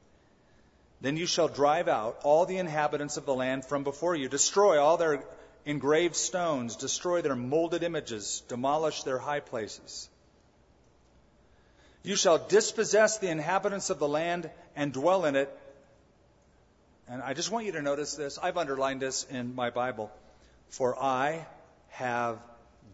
[1.01, 4.81] then you shall drive out all the inhabitants of the land from before you, destroy
[4.81, 5.23] all their
[5.65, 10.09] engraved stones, destroy their molded images, demolish their high places.
[12.03, 15.55] You shall dispossess the inhabitants of the land and dwell in it
[17.09, 18.39] and I just want you to notice this.
[18.43, 20.11] I've underlined this in my Bible.
[20.71, 21.47] For I
[21.91, 22.39] have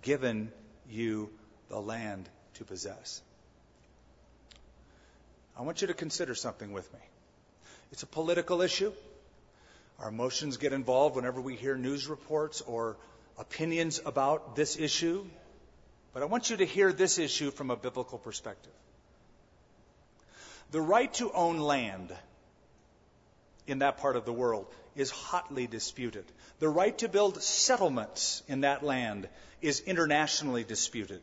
[0.03, 0.51] given
[0.89, 1.31] you
[1.69, 3.23] the land to possess.
[5.57, 7.01] I want you to consider something with me.
[7.93, 8.93] It's a political issue.
[9.99, 12.97] Our emotions get involved whenever we hear news reports or
[13.39, 15.27] opinions about this issue.
[16.13, 18.73] But I want you to hear this issue from a biblical perspective.
[20.71, 22.15] The right to own land
[23.67, 24.67] in that part of the world
[24.97, 26.25] is hotly disputed.
[26.59, 29.29] The right to build settlements in that land
[29.61, 31.21] is internationally disputed.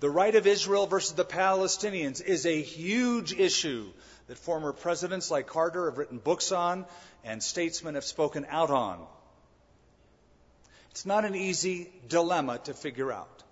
[0.00, 3.90] The right of Israel versus the Palestinians is a huge issue
[4.28, 6.84] that former presidents like Carter have written books on
[7.24, 9.04] and statesmen have spoken out on.
[10.90, 13.42] It's not an easy dilemma to figure out.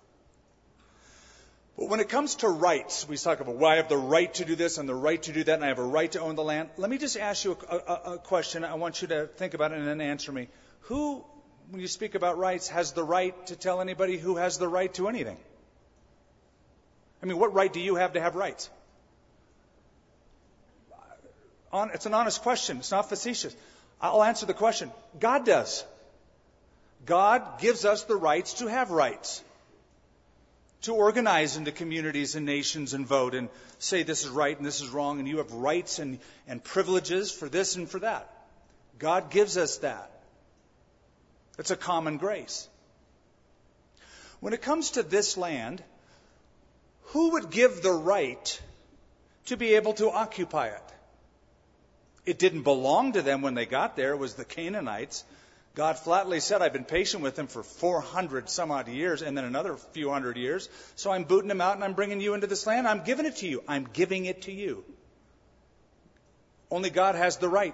[1.77, 4.45] But when it comes to rights, we talk about, well, I have the right to
[4.45, 6.35] do this and the right to do that, and I have a right to own
[6.35, 6.69] the land.
[6.77, 8.65] Let me just ask you a, a, a question.
[8.65, 10.49] I want you to think about it and then answer me.
[10.81, 11.23] Who,
[11.69, 14.91] when you speak about rights, has the right to tell anybody who has the right
[14.95, 15.37] to anything?
[17.21, 18.69] I mean, what right do you have to have rights?
[21.73, 22.77] It's an honest question.
[22.77, 23.55] It's not facetious.
[24.01, 24.91] I'll answer the question.
[25.19, 25.83] God does.
[27.05, 29.43] God gives us the rights to have rights
[30.81, 33.49] to organize into communities and nations and vote and
[33.79, 37.31] say this is right and this is wrong and you have rights and, and privileges
[37.31, 38.29] for this and for that.
[38.99, 40.11] God gives us that.
[41.57, 42.67] It's a common grace.
[44.39, 45.83] When it comes to this land,
[47.07, 48.61] who would give the right
[49.45, 50.81] to be able to occupy it?
[52.27, 54.11] It didn't belong to them when they got there.
[54.11, 55.23] It was the Canaanites.
[55.75, 59.45] God flatly said, I've been patient with them for 400 some odd years and then
[59.45, 60.67] another few hundred years.
[60.97, 62.85] So I'm booting them out and I'm bringing you into this land.
[62.85, 63.63] I'm giving it to you.
[63.65, 64.83] I'm giving it to you.
[66.69, 67.73] Only God has the right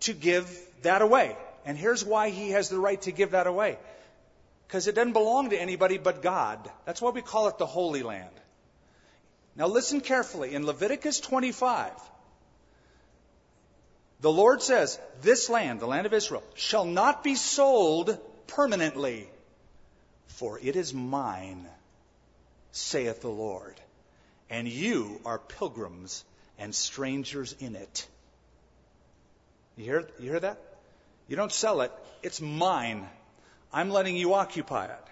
[0.00, 0.50] to give
[0.82, 1.36] that away.
[1.64, 3.78] And here's why he has the right to give that away.
[4.66, 6.68] Because it doesn't belong to anybody but God.
[6.86, 8.34] That's why we call it the Holy Land.
[9.54, 10.54] Now listen carefully.
[10.56, 11.92] In Leviticus 25,
[14.22, 18.16] the Lord says, This land, the land of Israel, shall not be sold
[18.46, 19.28] permanently,
[20.28, 21.66] for it is mine,
[22.70, 23.74] saith the Lord,
[24.48, 26.24] and you are pilgrims
[26.56, 28.06] and strangers in it.
[29.76, 30.58] You hear, you hear that?
[31.26, 31.90] You don't sell it,
[32.22, 33.08] it's mine.
[33.72, 35.06] I'm letting you occupy it.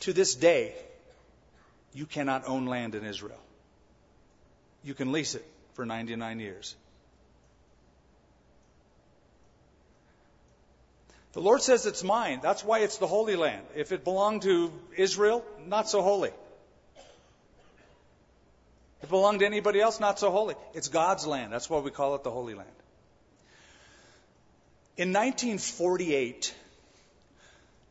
[0.00, 0.74] To this day,
[1.92, 3.40] you cannot own land in Israel.
[4.82, 5.44] You can lease it
[5.80, 6.76] for 99 years.
[11.32, 12.40] The Lord says it's mine.
[12.42, 13.64] That's why it's the Holy Land.
[13.74, 16.32] If it belonged to Israel, not so holy.
[18.98, 20.54] If it belonged to anybody else, not so holy.
[20.74, 21.50] It's God's land.
[21.50, 22.68] That's why we call it the Holy Land.
[24.98, 26.54] In 1948,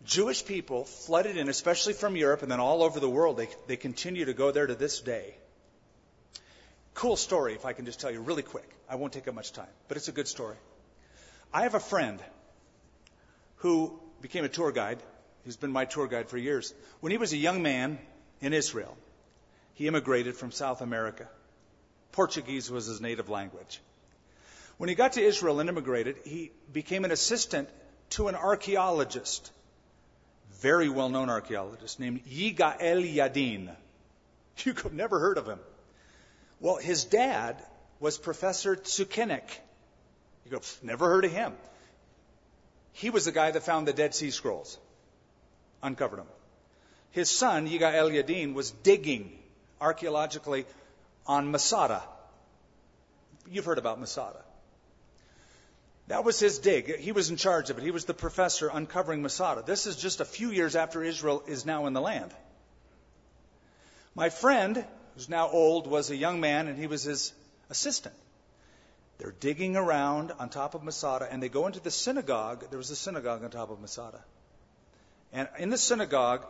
[0.06, 3.38] Jewish people flooded in, especially from Europe and then all over the world.
[3.38, 5.34] They, they continue to go there to this day.
[6.94, 8.70] Cool story, if I can just tell you really quick.
[8.90, 10.58] I won't take up much time, but it's a good story.
[11.54, 12.20] I have a friend
[13.58, 15.00] who became a tour guide.
[15.46, 16.74] He's been my tour guide for years.
[17.00, 18.00] When he was a young man
[18.42, 18.98] in Israel,
[19.76, 21.28] he immigrated from South America.
[22.12, 23.82] Portuguese was his native language.
[24.78, 27.70] When he got to Israel and immigrated, he became an assistant
[28.12, 29.52] to an archaeologist,
[30.62, 33.76] very well known archaeologist named Yigael Yadin.
[34.66, 35.60] You could have never heard of him.
[36.60, 37.58] Well, his dad
[38.00, 39.60] was Professor Sukenik.
[40.46, 41.54] You go, never heard of him.
[42.94, 44.78] He was the guy that found the Dead Sea Scrolls,
[45.82, 46.28] uncovered them.
[47.12, 49.38] His son, Yigael Yadin, was digging
[49.80, 50.66] archaeologically
[51.26, 52.04] on Masada.
[53.50, 54.44] You've heard about Masada.
[56.08, 56.98] That was his dig.
[56.98, 57.84] He was in charge of it.
[57.84, 59.64] He was the professor uncovering Masada.
[59.66, 62.34] This is just a few years after Israel is now in the land.
[64.16, 64.84] My friend,
[65.20, 67.34] who's now old, was a young man, and he was his
[67.70, 68.16] assistant.
[69.18, 72.64] They're digging around on top of Masada, and they go into the synagogue.
[72.70, 74.24] There was a synagogue on top of Masada.
[75.34, 76.46] And in the synagogue,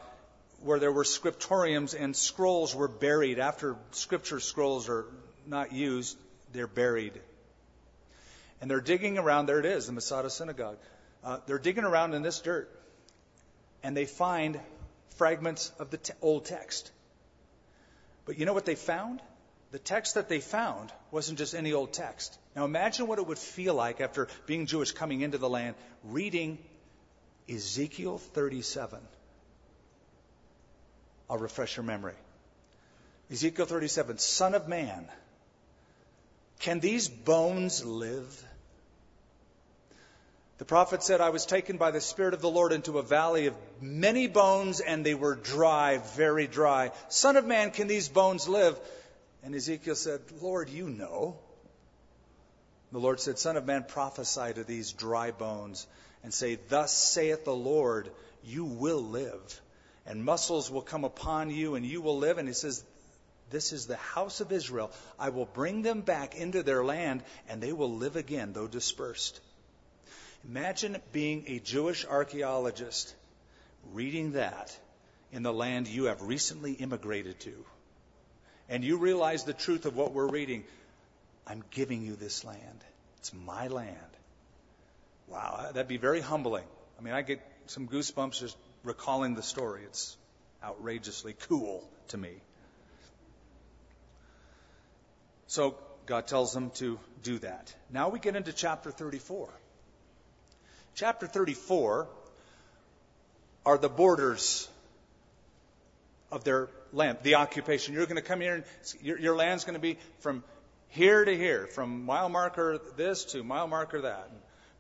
[0.61, 3.39] where there were scriptoriums and scrolls were buried.
[3.39, 5.05] After scripture scrolls are
[5.47, 6.15] not used,
[6.53, 7.13] they're buried.
[8.61, 9.47] And they're digging around.
[9.47, 10.77] There it is, the Masada synagogue.
[11.23, 12.69] Uh, they're digging around in this dirt,
[13.81, 14.59] and they find
[15.17, 16.91] fragments of the te- old text.
[18.29, 19.23] But you know what they found?
[19.71, 22.37] The text that they found wasn't just any old text.
[22.55, 26.59] Now imagine what it would feel like after being Jewish coming into the land, reading
[27.51, 28.99] Ezekiel 37.
[31.27, 32.13] I'll refresh your memory.
[33.31, 35.07] Ezekiel 37, Son of man,
[36.59, 38.45] can these bones live?
[40.59, 43.47] The prophet said, I was taken by the Spirit of the Lord into a valley
[43.47, 46.91] of many bones, and they were dry, very dry.
[47.07, 48.79] Son of man, can these bones live?
[49.41, 51.39] And Ezekiel said, Lord, you know.
[52.91, 55.87] The Lord said, Son of man, prophesy to these dry bones
[56.23, 58.11] and say, Thus saith the Lord,
[58.43, 59.61] you will live
[60.09, 62.39] and muscles will come upon you and you will live.
[62.39, 62.83] And he says,
[63.51, 64.91] This is the house of Israel.
[65.17, 69.39] I will bring them back into their land and they will live again, though dispersed.
[70.47, 73.13] Imagine being a Jewish archaeologist
[73.93, 74.77] reading that
[75.31, 77.65] in the land you have recently immigrated to.
[78.67, 80.63] And you realize the truth of what we're reading.
[81.45, 82.83] I'm giving you this land.
[83.17, 83.95] It's my land.
[85.27, 86.65] Wow, that'd be very humbling.
[86.97, 89.83] I mean, I get some goosebumps just recalling the story.
[89.83, 90.17] It's
[90.63, 92.31] outrageously cool to me.
[95.47, 95.75] So
[96.05, 97.73] God tells them to do that.
[97.91, 99.49] Now we get into chapter 34.
[100.95, 102.07] Chapter 34
[103.65, 104.67] are the borders
[106.31, 107.93] of their land, the occupation.
[107.93, 108.63] You're going to come here and
[109.01, 110.43] your, your land's going to be from
[110.89, 114.29] here to here, from mile marker this to mile marker that,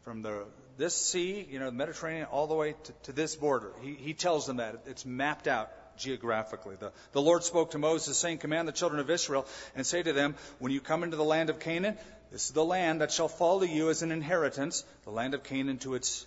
[0.03, 0.45] from the
[0.79, 3.73] this sea, you know, the Mediterranean, all the way to, to this border.
[3.81, 4.83] He, he tells them that.
[4.87, 6.77] It's mapped out geographically.
[6.79, 9.45] The, the Lord spoke to Moses, saying, Command the children of Israel,
[9.75, 11.97] and say to them, When you come into the land of Canaan,
[12.31, 15.43] this is the land that shall fall to you as an inheritance, the land of
[15.43, 16.25] Canaan to its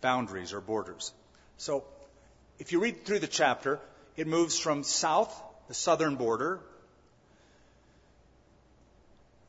[0.00, 1.12] boundaries or borders.
[1.56, 1.84] So,
[2.58, 3.80] if you read through the chapter,
[4.16, 6.60] it moves from south, the southern border,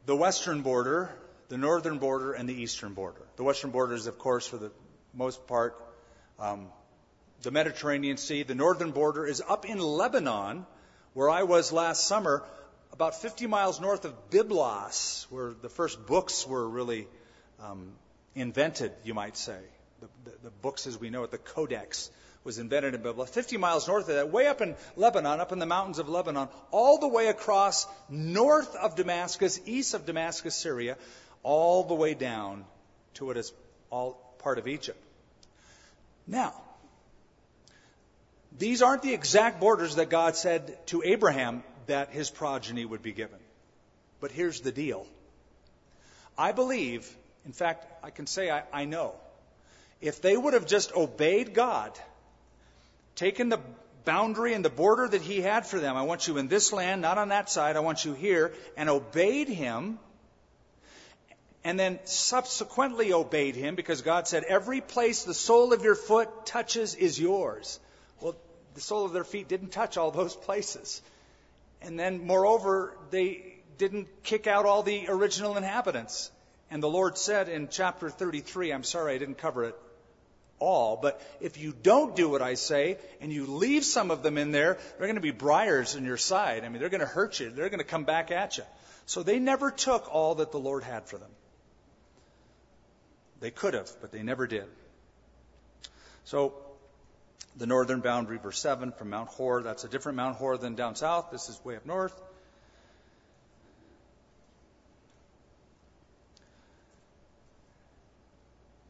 [0.05, 1.09] the western border,
[1.49, 3.21] the northern border and the eastern border.
[3.35, 4.71] The western border is, of course, for the
[5.13, 5.75] most part,
[6.39, 6.67] um,
[7.41, 8.43] the Mediterranean Sea.
[8.43, 10.65] The northern border is up in Lebanon,
[11.13, 12.43] where I was last summer,
[12.93, 17.07] about 50 miles north of Byblos, where the first books were really
[17.59, 17.89] um,
[18.35, 19.57] invented, you might say.
[19.99, 22.11] The, the, the, books as we know it, the Codex,
[22.43, 23.29] was invented in Byblos.
[23.29, 26.49] 50 miles north of that, way up in Lebanon, up in the mountains of Lebanon,
[26.69, 30.97] all the way across north of Damascus, east of Damascus, Syria,
[31.41, 32.63] all the way down
[33.15, 33.53] to what is
[33.89, 35.01] all part of Egypt.
[36.27, 36.53] Now,
[38.57, 43.11] these aren't the exact borders that God said to Abraham that his progeny would be
[43.11, 43.39] given.
[44.19, 45.05] But here's the deal.
[46.37, 47.09] I believe,
[47.45, 49.13] in fact, I can say I, I know,
[50.01, 51.97] if they would have just obeyed God,
[53.15, 53.59] taken the
[54.05, 57.01] boundary and the border that he had for them, I want you in this land,
[57.01, 59.99] not on that side, I want you here, and obeyed him,
[61.63, 66.45] and then subsequently obeyed him because God said, Every place the sole of your foot
[66.45, 67.79] touches is yours.
[68.19, 68.35] Well,
[68.73, 71.01] the sole of their feet didn't touch all those places.
[71.83, 76.31] And then, moreover, they didn't kick out all the original inhabitants.
[76.71, 79.75] And the Lord said in chapter 33, I'm sorry I didn't cover it
[80.59, 84.37] all, but if you don't do what I say and you leave some of them
[84.37, 86.63] in there, they're going to be briars in your side.
[86.63, 87.49] I mean, they're going to hurt you.
[87.49, 88.63] They're going to come back at you.
[89.05, 91.29] So they never took all that the Lord had for them.
[93.41, 94.65] They could have, but they never did.
[96.23, 96.53] So,
[97.57, 100.95] the northern boundary, verse 7, from Mount Hor, that's a different Mount Hor than down
[100.95, 101.29] south.
[101.31, 102.13] This is way up north.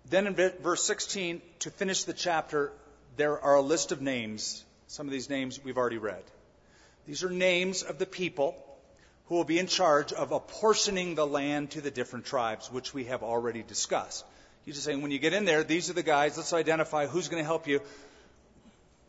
[0.09, 2.72] Then in verse 16, to finish the chapter,
[3.18, 4.64] there are a list of names.
[4.88, 6.24] Some of these names we've already read.
[7.07, 8.55] These are names of the people
[9.26, 13.05] who will be in charge of apportioning the land to the different tribes, which we
[13.05, 14.24] have already discussed.
[14.66, 17.28] He's just saying, when you get in there, these are the guys, let's identify who's
[17.28, 17.82] going to help you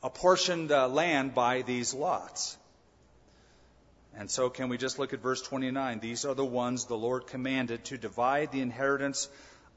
[0.04, 2.58] apportion the uh, land by these lots.
[4.16, 5.98] And so, can we just look at verse 29?
[5.98, 9.28] These are the ones the Lord commanded to divide the inheritance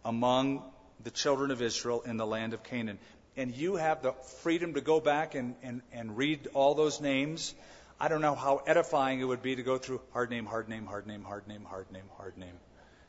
[0.05, 0.61] among
[1.03, 2.99] the children of Israel in the land of Canaan.
[3.35, 4.11] And you have the
[4.41, 7.55] freedom to go back and, and, and read all those names.
[7.99, 10.85] I don't know how edifying it would be to go through hard name, hard name,
[10.85, 12.59] hard name, hard name, hard name, hard name,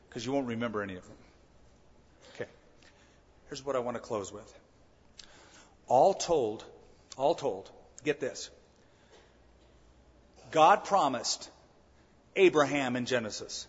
[0.09, 1.17] because you won't remember any of them.
[2.35, 2.51] Okay.
[3.49, 4.55] Here's what I want to close with.
[5.89, 6.65] All told,
[7.19, 7.71] all told,
[8.05, 8.51] get this.
[10.51, 11.51] God promised
[12.37, 13.67] Abraham in Genesis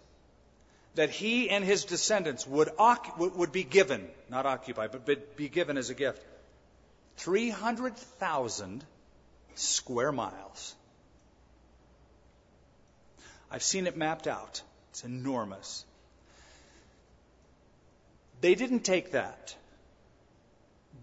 [0.96, 2.70] that he and his descendants would,
[3.18, 6.24] would be given, not occupy, but be given as a gift,
[7.18, 8.84] 300,000
[9.56, 10.76] square miles.
[13.52, 14.62] I've seen it mapped out.
[14.92, 15.86] It's enormous.
[18.42, 19.56] They didn't take that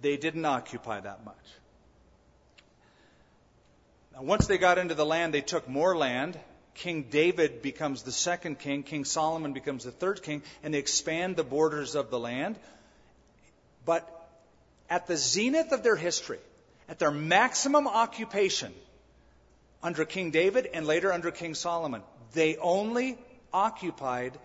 [0.02, 1.34] they didn't occupy that much.
[4.18, 6.38] Once they got into the land, they took more land.
[6.74, 8.82] King David becomes the second king.
[8.82, 12.58] King Solomon becomes the third king, and they expand the borders of the land.
[13.84, 14.10] But
[14.88, 16.38] at the zenith of their history,
[16.88, 18.72] at their maximum occupation
[19.82, 22.02] under King David and later under King Solomon,
[22.32, 23.18] they only
[23.52, 24.38] occupied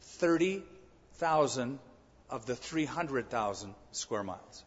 [0.00, 1.78] 30,000
[2.28, 4.64] of the 300,000 square miles.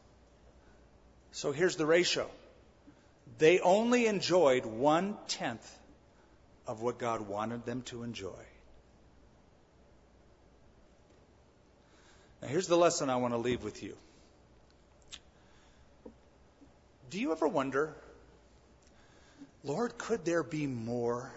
[1.32, 2.30] So here's the ratio
[3.38, 5.78] they only enjoyed one tenth
[6.68, 8.32] of what God wanted them to enjoy.
[12.42, 13.96] Now, here's the lesson I want to leave with you.
[17.10, 17.96] Do you ever wonder,
[19.64, 21.32] Lord, could there be more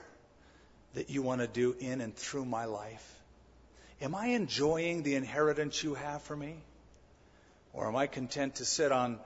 [0.95, 3.15] that you want to do in and through my life?
[4.01, 6.57] Am I enjoying the inheritance you have for me?
[7.73, 9.19] Or am I content to sit on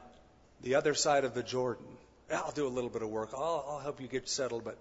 [0.63, 1.87] the other side of the Jordan.
[2.33, 3.31] I'll do a little bit of work.
[3.35, 4.79] I'll, I'll help you get settled, but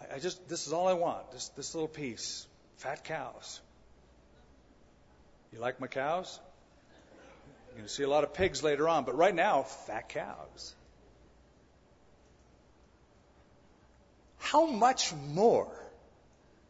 [0.00, 1.30] I, I just this is all I want.
[1.32, 2.46] This this little piece.
[2.76, 3.60] Fat cows.
[5.52, 6.40] You like my cows?
[7.68, 10.74] You're going to see a lot of pigs later on, but right now, fat cows.
[14.38, 15.68] How much more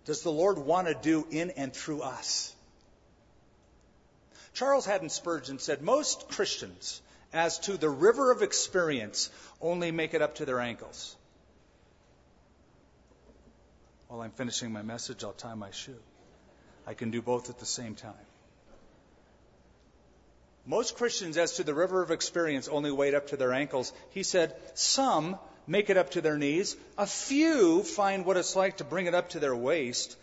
[0.05, 2.55] does the Lord want to do in and through us?
[4.55, 7.01] Charles Haddon Spurgeon said most Christians
[7.33, 9.31] as to the river of experience
[9.61, 11.17] only make it up to their ankles.
[14.09, 15.99] While I'm finishing my message, I'll tie my shoe.
[16.87, 18.13] I can do both at the same time.
[20.67, 23.93] Most Christians, as to the river of experience, only wade up to their ankles.
[24.11, 26.77] He said, some make it up to their knees.
[26.99, 30.17] A few find what it's like to bring it up to their waist.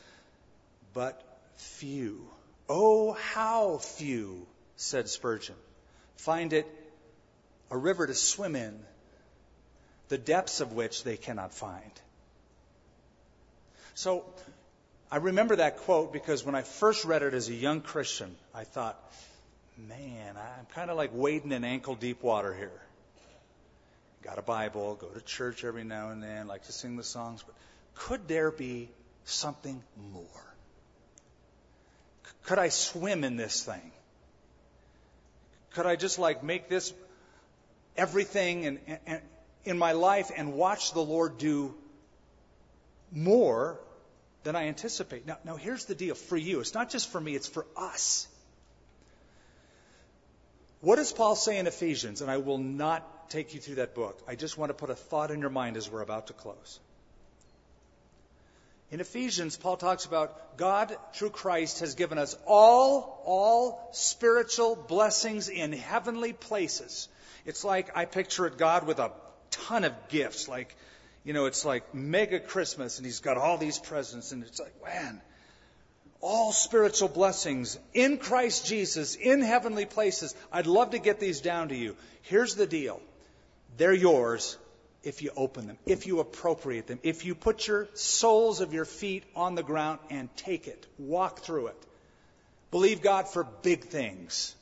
[0.93, 1.21] But
[1.55, 2.29] few,
[2.69, 5.55] oh, how few, said Spurgeon,
[6.15, 6.67] find it
[7.71, 8.79] a river to swim in,
[10.09, 11.91] the depths of which they cannot find.
[13.95, 14.25] So
[15.11, 18.63] I remember that quote because when I first read it as a young Christian, I
[18.63, 18.97] thought,
[19.77, 22.81] man, I'm kind of like wading in ankle deep water here.
[24.23, 27.43] Got a Bible, go to church every now and then, like to sing the songs,
[27.43, 27.55] but
[27.95, 28.89] could there be
[29.25, 29.81] something
[30.13, 30.55] more?
[32.43, 33.91] Could I swim in this thing?
[35.73, 36.93] Could I just like make this
[37.99, 39.21] everything and, and,
[39.65, 41.75] in my life and watch the Lord do
[43.11, 43.79] more
[44.43, 45.27] than I anticipate.
[45.27, 46.61] Now, now, here's the deal for you.
[46.61, 48.27] It's not just for me, it's for us.
[50.81, 52.21] What does Paul say in Ephesians?
[52.21, 54.17] And I will not take you through that book.
[54.27, 56.79] I just want to put a thought in your mind as we're about to close.
[58.91, 65.47] In Ephesians, Paul talks about God, through Christ, has given us all, all spiritual blessings
[65.47, 67.07] in heavenly places.
[67.45, 69.11] It's like I picture it God with a
[69.51, 70.75] ton of gifts, like,
[71.23, 74.73] you know, it's like mega Christmas, and He's got all these presents, and it's like,
[74.83, 75.21] man,
[76.21, 80.35] all spiritual blessings in Christ Jesus, in heavenly places.
[80.51, 81.95] I'd love to get these down to you.
[82.23, 83.01] Here's the deal
[83.77, 84.57] they're yours
[85.03, 88.85] if you open them, if you appropriate them, if you put your soles of your
[88.85, 91.85] feet on the ground and take it, walk through it.
[92.71, 94.55] Believe God for big things.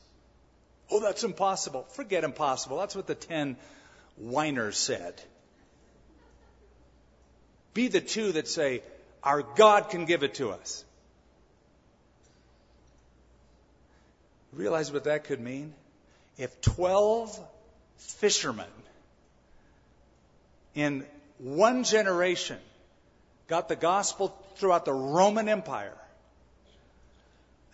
[0.90, 1.84] Oh, that's impossible.
[1.92, 2.78] Forget impossible.
[2.78, 3.58] That's what the ten
[4.16, 5.22] whiners said.
[7.74, 8.82] Be the two that say,
[9.24, 10.84] Our God can give it to us.
[14.54, 15.74] Realize what that could mean?
[16.38, 17.40] If 12
[17.98, 18.66] fishermen
[20.74, 21.06] in
[21.40, 22.58] one generation
[23.48, 25.94] got the gospel throughout the Roman Empire.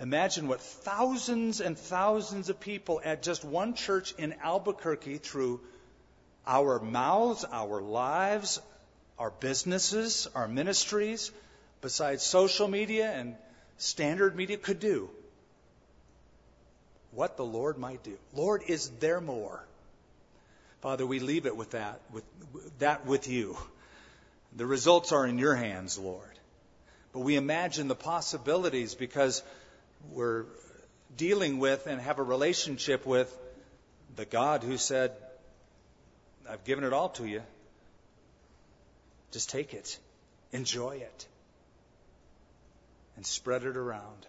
[0.04, 5.62] Imagine what thousands and thousands of people at just one church in Albuquerque through
[6.46, 8.60] our mouths, our lives,
[9.18, 11.32] our businesses, our ministries,
[11.80, 13.38] besides social media and
[13.78, 15.10] standard media could do.
[17.12, 18.18] What the Lord might do.
[18.34, 19.64] Lord, is there more?
[20.82, 22.26] Father, we leave it with that, with
[22.80, 23.58] that with you.
[24.54, 26.28] The results are in your hands, Lord.
[27.14, 29.42] But we imagine the possibilities because
[30.12, 30.46] we're
[31.16, 33.34] dealing with and have a relationship with
[34.16, 35.12] the God who said,
[36.50, 37.42] I've given it all to you.
[39.32, 39.98] Just take it,
[40.52, 41.28] enjoy it,
[43.16, 44.28] and spread it around.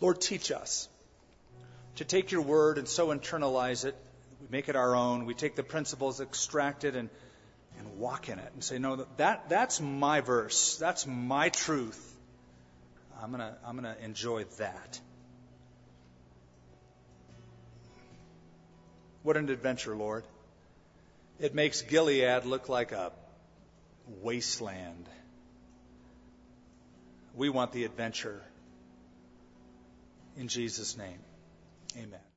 [0.00, 0.88] Lord, teach us
[1.96, 3.96] to take your word and so internalize it.
[4.40, 5.24] We make it our own.
[5.24, 7.08] We take the principles, extracted and,
[7.78, 10.76] and walk in it and say, no, that, that's my verse.
[10.76, 12.04] That's my truth.
[13.20, 15.00] I'm going to I'm going to enjoy that.
[19.22, 20.24] What an adventure, Lord.
[21.40, 23.12] It makes Gilead look like a
[24.22, 25.08] wasteland.
[27.34, 28.40] We want the adventure.
[30.36, 31.18] In Jesus' name,
[31.96, 32.27] amen.